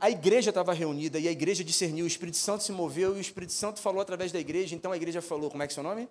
[0.00, 3.20] A igreja estava reunida e a igreja discerniu, o Espírito Santo se moveu e o
[3.20, 5.82] Espírito Santo falou através da igreja, então a igreja falou: como é que é seu
[5.82, 6.08] nome?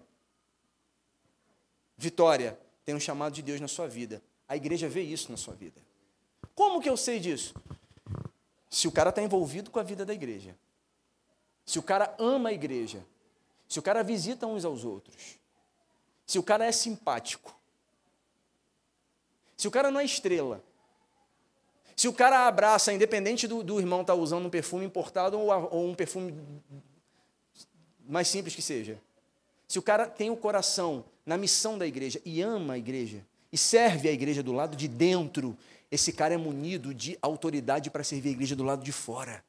[1.97, 4.21] Vitória, tem um chamado de Deus na sua vida.
[4.47, 5.81] A igreja vê isso na sua vida.
[6.53, 7.55] Como que eu sei disso?
[8.69, 10.55] Se o cara está envolvido com a vida da igreja,
[11.65, 13.03] se o cara ama a igreja,
[13.69, 15.39] se o cara visita uns aos outros,
[16.25, 17.55] se o cara é simpático,
[19.55, 20.63] se o cara não é estrela,
[21.95, 25.49] se o cara abraça, independente do, do irmão estar tá usando um perfume importado ou,
[25.71, 26.33] ou um perfume
[28.07, 28.99] mais simples que seja,
[29.67, 33.57] se o cara tem o coração na missão da igreja e ama a igreja e
[33.57, 35.55] serve a igreja do lado de dentro,
[35.91, 39.43] esse cara é munido de autoridade para servir a igreja do lado de fora.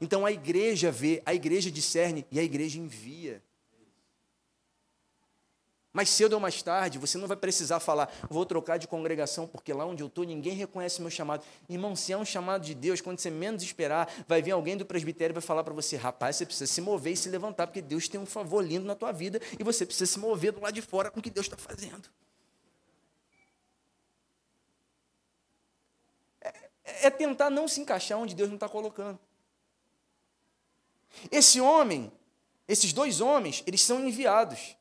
[0.00, 3.42] Então a igreja vê, a igreja discerne e a igreja envia.
[5.92, 9.74] Mais cedo ou mais tarde, você não vai precisar falar, vou trocar de congregação, porque
[9.74, 11.44] lá onde eu estou ninguém reconhece meu chamado.
[11.68, 14.86] Irmão, se é um chamado de Deus, quando você menos esperar, vai vir alguém do
[14.86, 17.82] presbitério e vai falar para você, rapaz, você precisa se mover e se levantar, porque
[17.82, 20.72] Deus tem um favor lindo na tua vida e você precisa se mover do lado
[20.72, 22.08] de fora com o que Deus está fazendo.
[26.40, 29.18] É, é tentar não se encaixar onde Deus não está colocando.
[31.30, 32.10] Esse homem,
[32.66, 34.76] esses dois homens, eles são enviados.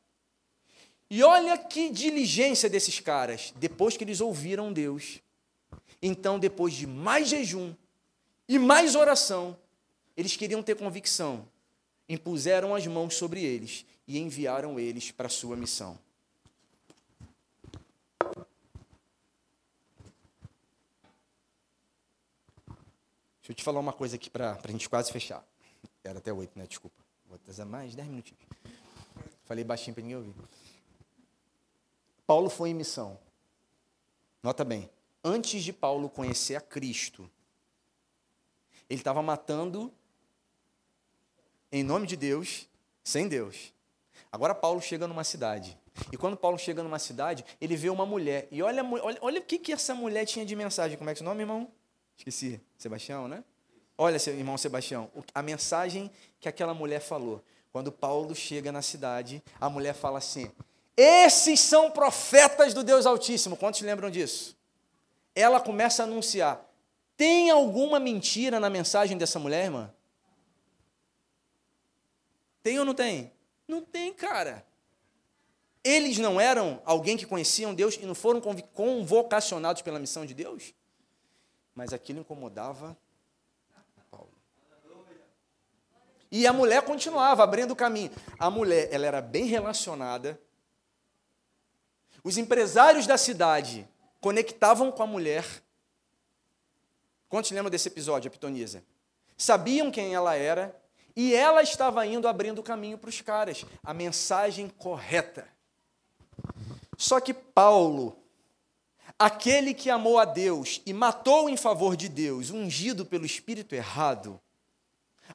[1.10, 5.20] E olha que diligência desses caras, depois que eles ouviram Deus.
[6.02, 7.76] Então, depois de mais jejum
[8.48, 9.58] e mais oração,
[10.16, 11.48] eles queriam ter convicção.
[12.08, 16.00] Impuseram as mãos sobre eles e enviaram eles para a sua missão.
[23.42, 25.46] Deixa eu te falar uma coisa aqui para a gente quase fechar.
[26.04, 26.66] Era até oito, né?
[26.66, 27.04] Desculpa.
[27.28, 28.42] Vou trazer mais dez minutinhos.
[29.46, 30.36] Falei baixinho para ninguém ouvir.
[32.26, 33.20] Paulo foi em missão.
[34.42, 34.90] Nota bem,
[35.24, 37.30] antes de Paulo conhecer a Cristo,
[38.90, 39.94] ele estava matando
[41.72, 42.68] em nome de Deus,
[43.04, 43.74] sem Deus.
[44.32, 45.78] Agora Paulo chega numa cidade.
[46.12, 48.48] E quando Paulo chega numa cidade, ele vê uma mulher.
[48.52, 50.98] E olha, olha, olha o que, que essa mulher tinha de mensagem.
[50.98, 51.72] Como é que é o nome, irmão?
[52.18, 52.62] Esqueci.
[52.78, 53.44] Sebastião, né?
[54.04, 57.40] Olha, seu irmão Sebastião, a mensagem que aquela mulher falou.
[57.72, 60.52] Quando Paulo chega na cidade, a mulher fala assim:
[60.98, 63.56] esses são profetas do Deus Altíssimo.
[63.56, 64.58] Quantos lembram disso?
[65.36, 66.68] Ela começa a anunciar.
[67.16, 69.94] Tem alguma mentira na mensagem dessa mulher, irmã?
[72.64, 73.32] Tem ou não tem?
[73.68, 74.66] Não tem, cara.
[75.84, 78.42] Eles não eram alguém que conheciam Deus e não foram
[78.74, 80.74] convocacionados pela missão de Deus?
[81.76, 82.98] Mas aquilo incomodava
[84.12, 84.30] Paulo.
[86.32, 88.12] E a mulher continuava abrindo o caminho.
[88.40, 90.40] A mulher, ela era bem relacionada,
[92.24, 93.88] os empresários da cidade
[94.20, 95.46] conectavam com a mulher.
[97.28, 98.84] Quantos lembram desse episódio, a pitonisa?
[99.36, 100.80] Sabiam quem ela era
[101.16, 105.48] e ela estava indo abrindo o caminho para os caras, a mensagem correta.
[106.96, 108.16] Só que Paulo,
[109.18, 114.40] aquele que amou a Deus e matou em favor de Deus, ungido pelo Espírito errado,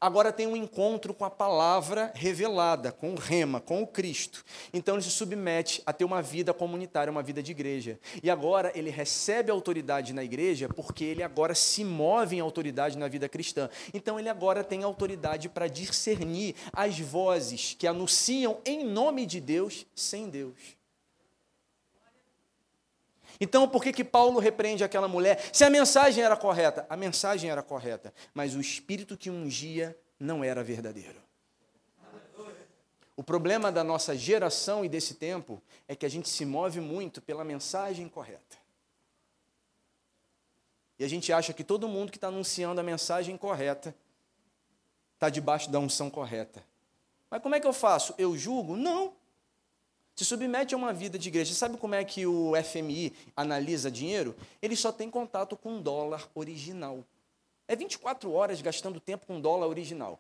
[0.01, 4.45] agora tem um encontro com a palavra revelada, com o rema, com o Cristo.
[4.73, 7.99] Então ele se submete a ter uma vida comunitária, uma vida de igreja.
[8.23, 13.09] E agora ele recebe autoridade na igreja porque ele agora se move em autoridade na
[13.09, 13.69] vida cristã.
[13.93, 19.87] Então ele agora tem autoridade para discernir as vozes que anunciam em nome de Deus
[19.95, 20.77] sem Deus.
[23.41, 25.51] Então, por que, que Paulo repreende aquela mulher?
[25.53, 30.43] Se a mensagem era correta, a mensagem era correta, mas o espírito que ungia não
[30.43, 31.27] era verdadeiro.
[33.17, 37.23] O problema da nossa geração e desse tempo é que a gente se move muito
[37.23, 38.59] pela mensagem correta.
[40.99, 43.95] E a gente acha que todo mundo que está anunciando a mensagem correta
[45.15, 46.63] está debaixo da unção correta.
[47.31, 48.15] Mas como é que eu faço?
[48.19, 48.77] Eu julgo?
[48.77, 49.16] Não.
[50.17, 51.53] Se submete a uma vida de igreja.
[51.55, 54.35] Sabe como é que o FMI analisa dinheiro?
[54.63, 57.05] Ele só tem contato com dólar original.
[57.69, 60.19] É 24 horas gastando tempo com dólar original.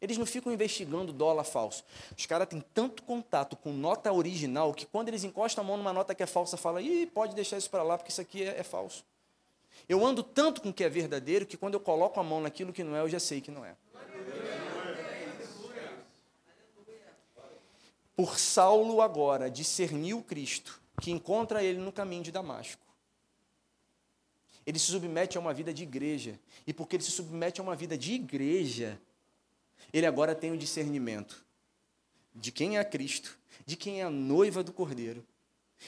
[0.00, 1.84] Eles não ficam investigando dólar falso.
[2.18, 5.92] Os caras têm tanto contato com nota original que quando eles encostam a mão numa
[5.92, 8.58] nota que é falsa, fala, ih, pode deixar isso para lá, porque isso aqui é,
[8.58, 9.04] é falso.
[9.88, 12.72] Eu ando tanto com o que é verdadeiro que quando eu coloco a mão naquilo
[12.72, 13.76] que não é, eu já sei que não é.
[18.16, 22.82] Por Saulo agora discerniu Cristo, que encontra ele no caminho de Damasco.
[24.66, 26.40] Ele se submete a uma vida de igreja.
[26.66, 29.00] E porque ele se submete a uma vida de igreja,
[29.92, 31.44] ele agora tem o discernimento
[32.34, 35.24] de quem é Cristo, de quem é a noiva do Cordeiro.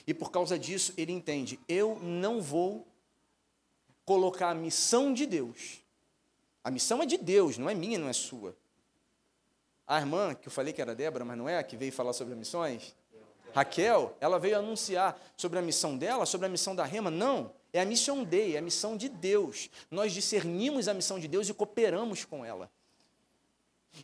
[0.07, 2.87] E por causa disso, ele entende: eu não vou
[4.05, 5.81] colocar a missão de Deus.
[6.63, 8.55] A missão é de Deus, não é minha, não é sua.
[9.89, 12.35] A irmã, que eu falei que era Débora, mas não é, que veio falar sobre
[12.35, 12.95] missões,
[13.55, 17.11] Raquel, ela veio anunciar sobre a missão dela, sobre a missão da Rema.
[17.11, 19.71] Não, é a missão dele, é a missão de Deus.
[19.91, 22.71] Nós discernimos a missão de Deus e cooperamos com ela.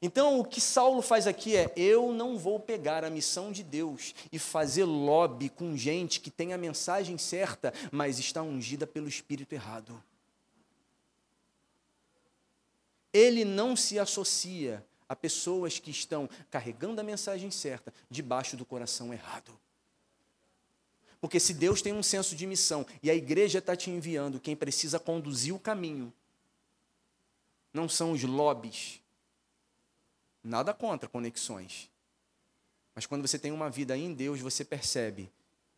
[0.01, 4.15] Então, o que Saulo faz aqui é: eu não vou pegar a missão de Deus
[4.33, 9.53] e fazer lobby com gente que tem a mensagem certa, mas está ungida pelo Espírito
[9.53, 10.03] errado.
[13.13, 19.13] Ele não se associa a pessoas que estão carregando a mensagem certa debaixo do coração
[19.13, 19.59] errado.
[21.21, 24.55] Porque se Deus tem um senso de missão e a igreja está te enviando, quem
[24.55, 26.13] precisa conduzir o caminho
[27.73, 29.01] não são os lobbies.
[30.43, 31.91] Nada contra conexões.
[32.95, 35.33] Mas quando você tem uma vida em Deus, você percebe.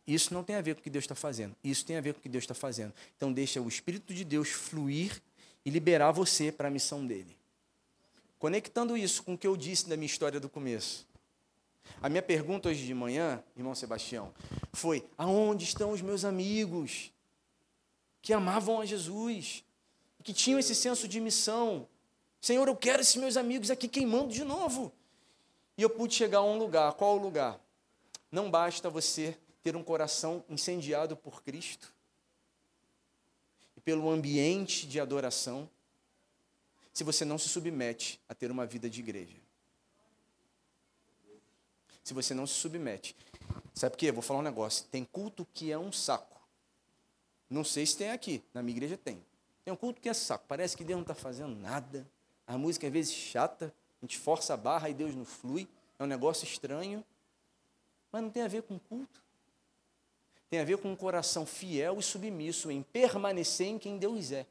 [0.05, 1.55] Isso não tem a ver com o que Deus está fazendo.
[1.63, 2.93] Isso tem a ver com o que Deus está fazendo.
[3.15, 5.21] Então deixa o Espírito de Deus fluir
[5.63, 7.36] e liberar você para a missão dele.
[8.39, 11.07] Conectando isso com o que eu disse da minha história do começo.
[12.01, 14.33] A minha pergunta hoje de manhã, irmão Sebastião,
[14.73, 17.11] foi: aonde estão os meus amigos
[18.21, 19.63] que amavam a Jesus,
[20.23, 21.87] que tinham esse senso de missão?
[22.39, 24.91] Senhor, eu quero esses meus amigos aqui queimando de novo.
[25.77, 26.93] E eu pude chegar a um lugar.
[26.93, 27.59] Qual o lugar?
[28.31, 31.93] Não basta você ter um coração incendiado por Cristo
[33.75, 35.69] e pelo ambiente de adoração
[36.97, 39.37] se você não se submete a ter uma vida de igreja.
[42.03, 43.15] Se você não se submete.
[43.71, 44.11] Sabe por quê?
[44.11, 44.83] Vou falar um negócio.
[44.85, 46.41] Tem culto que é um saco.
[47.47, 48.43] Não sei se tem aqui.
[48.51, 49.23] Na minha igreja tem.
[49.63, 50.45] Tem um culto que é saco.
[50.47, 52.03] Parece que Deus não está fazendo nada.
[52.47, 53.71] A música às vezes chata.
[54.01, 55.67] A gente força a barra e Deus não flui.
[55.99, 57.05] É um negócio estranho.
[58.11, 59.21] Mas não tem a ver com culto.
[60.49, 64.47] Tem a ver com um coração fiel e submisso em permanecer em quem Deus é.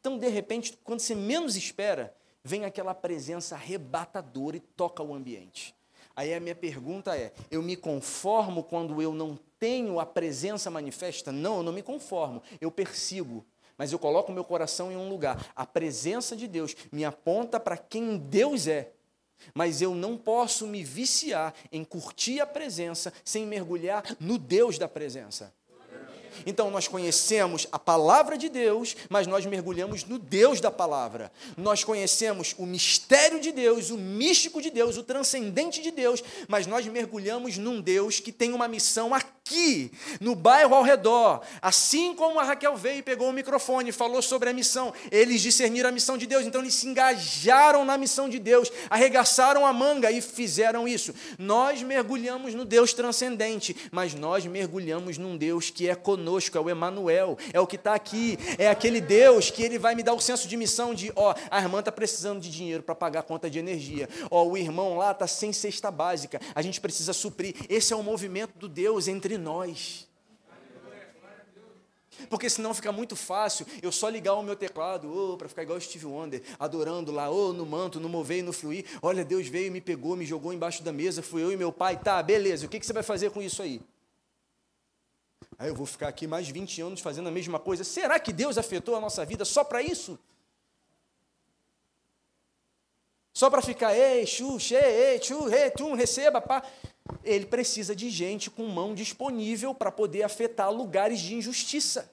[0.00, 5.74] Então, de repente, quando você menos espera, vem aquela presença arrebatadora e toca o ambiente.
[6.16, 11.30] Aí a minha pergunta é: eu me conformo quando eu não tenho a presença manifesta?
[11.30, 13.44] Não, eu não me conformo, eu persigo.
[13.76, 15.52] Mas eu coloco meu coração em um lugar.
[15.56, 18.92] A presença de Deus me aponta para quem Deus é.
[19.54, 24.86] Mas eu não posso me viciar em curtir a presença sem mergulhar no Deus da
[24.86, 25.54] presença.
[26.46, 31.32] Então nós conhecemos a palavra de Deus, mas nós mergulhamos no Deus da palavra.
[31.56, 36.66] Nós conhecemos o mistério de Deus, o místico de Deus, o transcendente de Deus, mas
[36.66, 39.28] nós mergulhamos num Deus que tem uma missão aqui,
[40.20, 41.42] no bairro ao redor.
[41.60, 45.40] Assim como a Raquel veio e pegou o microfone e falou sobre a missão, eles
[45.40, 49.72] discerniram a missão de Deus, então eles se engajaram na missão de Deus, arregaçaram a
[49.72, 51.14] manga e fizeram isso.
[51.38, 56.60] Nós mergulhamos no Deus transcendente, mas nós mergulhamos num Deus que é conosco conosco, é
[56.60, 60.12] o Emanuel, é o que está aqui, é aquele Deus que ele vai me dar
[60.12, 63.22] o senso de missão de, ó, a irmã está precisando de dinheiro para pagar a
[63.22, 67.54] conta de energia, ó, o irmão lá está sem cesta básica, a gente precisa suprir.
[67.68, 70.08] Esse é o movimento do Deus entre nós.
[72.28, 75.78] Porque senão fica muito fácil eu só ligar o meu teclado, oh, para ficar igual
[75.78, 78.84] o Steve Wonder, adorando lá, oh, no manto, no mover e no fluir.
[79.00, 81.98] Olha, Deus veio, me pegou, me jogou embaixo da mesa, fui eu e meu pai.
[81.98, 83.80] Tá, beleza, o que, que você vai fazer com isso aí?
[85.58, 87.84] Aí eu vou ficar aqui mais 20 anos fazendo a mesma coisa.
[87.84, 90.18] Será que Deus afetou a nossa vida só para isso?
[93.32, 96.62] Só para ficar, ei, chu, che, ei, chu, re, tum, receba, pá.
[97.24, 102.10] Ele precisa de gente com mão disponível para poder afetar lugares de injustiça.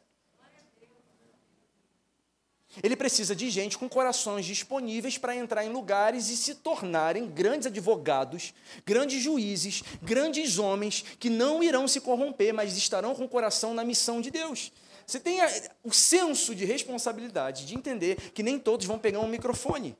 [2.83, 7.67] Ele precisa de gente com corações disponíveis para entrar em lugares e se tornarem grandes
[7.67, 8.53] advogados,
[8.85, 13.83] grandes juízes, grandes homens que não irão se corromper, mas estarão com o coração na
[13.83, 14.71] missão de Deus.
[15.05, 15.47] você tenha
[15.83, 19.97] o senso de responsabilidade de entender que nem todos vão pegar um microfone.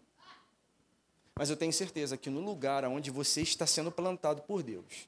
[1.37, 5.07] Mas eu tenho certeza que no lugar onde você está sendo plantado por Deus,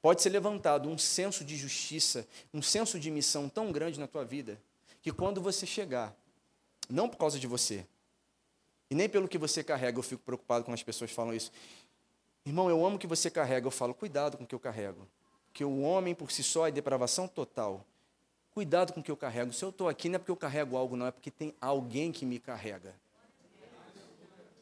[0.00, 4.24] pode ser levantado um senso de justiça, um senso de missão tão grande na tua
[4.24, 4.60] vida,
[5.02, 6.14] que quando você chegar,
[6.88, 7.84] não por causa de você,
[8.90, 11.50] e nem pelo que você carrega, eu fico preocupado quando as pessoas falam isso.
[12.44, 15.08] Irmão, eu amo o que você carrega, eu falo, cuidado com o que eu carrego.
[15.52, 17.86] Que o homem por si só é depravação total.
[18.52, 19.52] Cuidado com o que eu carrego.
[19.52, 22.12] Se eu estou aqui, não é porque eu carrego algo, não, é porque tem alguém
[22.12, 22.94] que me carrega.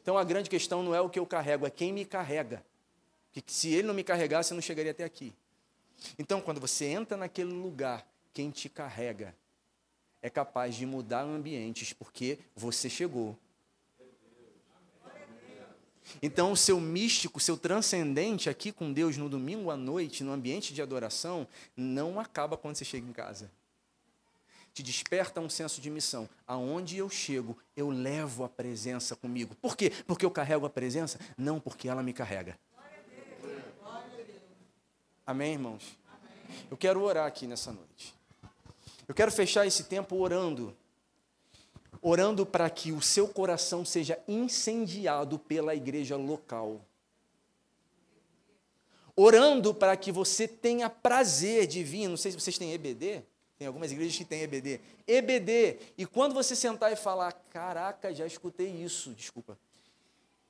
[0.01, 2.63] Então a grande questão não é o que eu carrego, é quem me carrega.
[3.33, 5.33] Porque se ele não me carregasse, eu não chegaria até aqui.
[6.17, 9.35] Então, quando você entra naquele lugar, quem te carrega
[10.21, 13.37] é capaz de mudar ambientes, porque você chegou
[16.21, 20.31] então, o seu místico, o seu transcendente aqui com Deus no domingo à noite, no
[20.31, 21.47] ambiente de adoração,
[21.77, 23.51] não acaba quando você chega em casa.
[24.73, 26.29] Te desperta um senso de missão.
[26.47, 29.55] Aonde eu chego, eu levo a presença comigo.
[29.55, 29.91] Por quê?
[30.07, 31.19] Porque eu carrego a presença?
[31.37, 32.57] Não, porque ela me carrega.
[35.25, 35.97] Amém, irmãos?
[36.69, 38.15] Eu quero orar aqui nessa noite.
[39.07, 40.75] Eu quero fechar esse tempo orando
[42.01, 46.81] orando para que o seu coração seja incendiado pela igreja local.
[49.15, 53.23] Orando para que você tenha prazer de vir, não sei se vocês têm EBD,
[53.61, 54.81] tem algumas igrejas que têm EBD.
[55.07, 59.55] EBD, e quando você sentar e falar, caraca, já escutei isso, desculpa.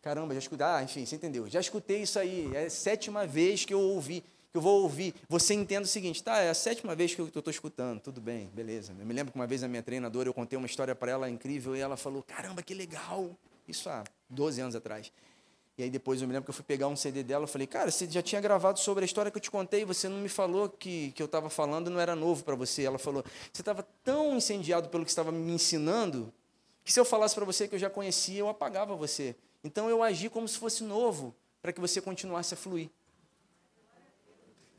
[0.01, 1.45] Caramba, já escutei, ah, enfim, você entendeu.
[1.49, 5.13] Já escutei isso aí, é a sétima vez que eu ouvi que eu vou ouvir,
[5.29, 8.49] você entenda o seguinte, tá, é a sétima vez que eu estou escutando, tudo bem,
[8.53, 8.93] beleza.
[8.99, 11.29] Eu me lembro que uma vez a minha treinadora, eu contei uma história para ela
[11.29, 13.29] incrível, e ela falou, caramba, que legal,
[13.65, 15.11] isso há 12 anos atrás.
[15.77, 17.65] E aí depois eu me lembro que eu fui pegar um CD dela, eu falei,
[17.65, 20.29] cara, você já tinha gravado sobre a história que eu te contei, você não me
[20.29, 22.83] falou que, que eu estava falando, não era novo para você.
[22.83, 26.31] Ela falou, você estava tão incendiado pelo que estava me ensinando,
[26.83, 29.35] que se eu falasse para você que eu já conhecia, eu apagava você.
[29.63, 32.89] Então eu agi como se fosse novo, para que você continuasse a fluir.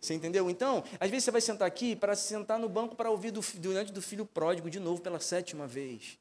[0.01, 0.51] Você entendeu?
[0.51, 3.93] Então, às vezes você vai sentar aqui para sentar no banco para ouvir do, diante
[3.93, 6.19] do filho pródigo de novo pela sétima vez.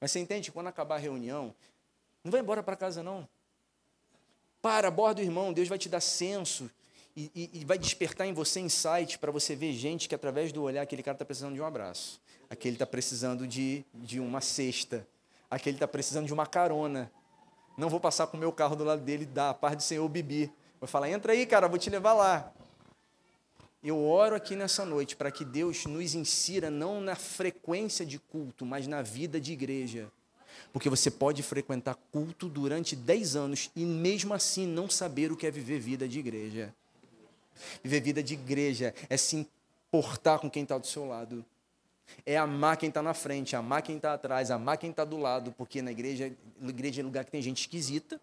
[0.00, 0.50] Mas você entende?
[0.50, 1.54] Quando acabar a reunião,
[2.28, 3.26] não vai embora para casa, não.
[4.60, 6.70] Para, aborda o irmão, Deus vai te dar senso
[7.16, 10.62] e, e, e vai despertar em você insight para você ver gente que, através do
[10.62, 12.20] olhar, aquele cara está precisando de um abraço,
[12.50, 15.08] aquele está precisando de, de uma cesta,
[15.50, 17.10] aquele está precisando de uma carona.
[17.78, 20.06] Não vou passar com o meu carro do lado dele, dá, a paz do Senhor,
[20.06, 20.52] Bibi.
[20.78, 22.52] Vai falar: entra aí, cara, vou te levar lá.
[23.82, 28.66] Eu oro aqui nessa noite para que Deus nos insira não na frequência de culto,
[28.66, 30.12] mas na vida de igreja.
[30.72, 35.46] Porque você pode frequentar culto durante 10 anos e mesmo assim não saber o que
[35.46, 36.74] é viver vida de igreja.
[37.82, 39.36] Viver vida de igreja é se
[39.88, 41.44] importar com quem está do seu lado.
[42.24, 45.52] É amar quem está na frente, amar quem está atrás, amar quem está do lado,
[45.52, 46.32] porque na igreja,
[46.62, 48.20] igreja é lugar que tem gente esquisita,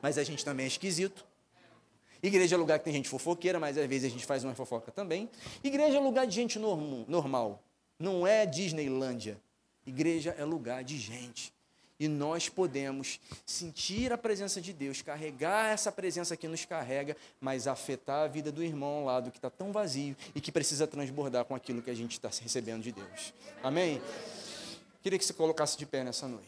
[0.00, 1.26] mas a gente também é esquisito.
[2.22, 4.92] Igreja é lugar que tem gente fofoqueira, mas às vezes a gente faz uma fofoca
[4.92, 5.28] também.
[5.64, 7.62] Igreja é lugar de gente normal.
[7.98, 9.38] Não é Disneylândia.
[9.90, 11.52] Igreja é lugar de gente.
[11.98, 17.66] E nós podemos sentir a presença de Deus, carregar essa presença que nos carrega, mas
[17.66, 21.44] afetar a vida do irmão ao lado que está tão vazio e que precisa transbordar
[21.44, 23.34] com aquilo que a gente está recebendo de Deus.
[23.62, 24.00] Amém?
[25.02, 26.38] Queria que você colocasse de pé nessa noite.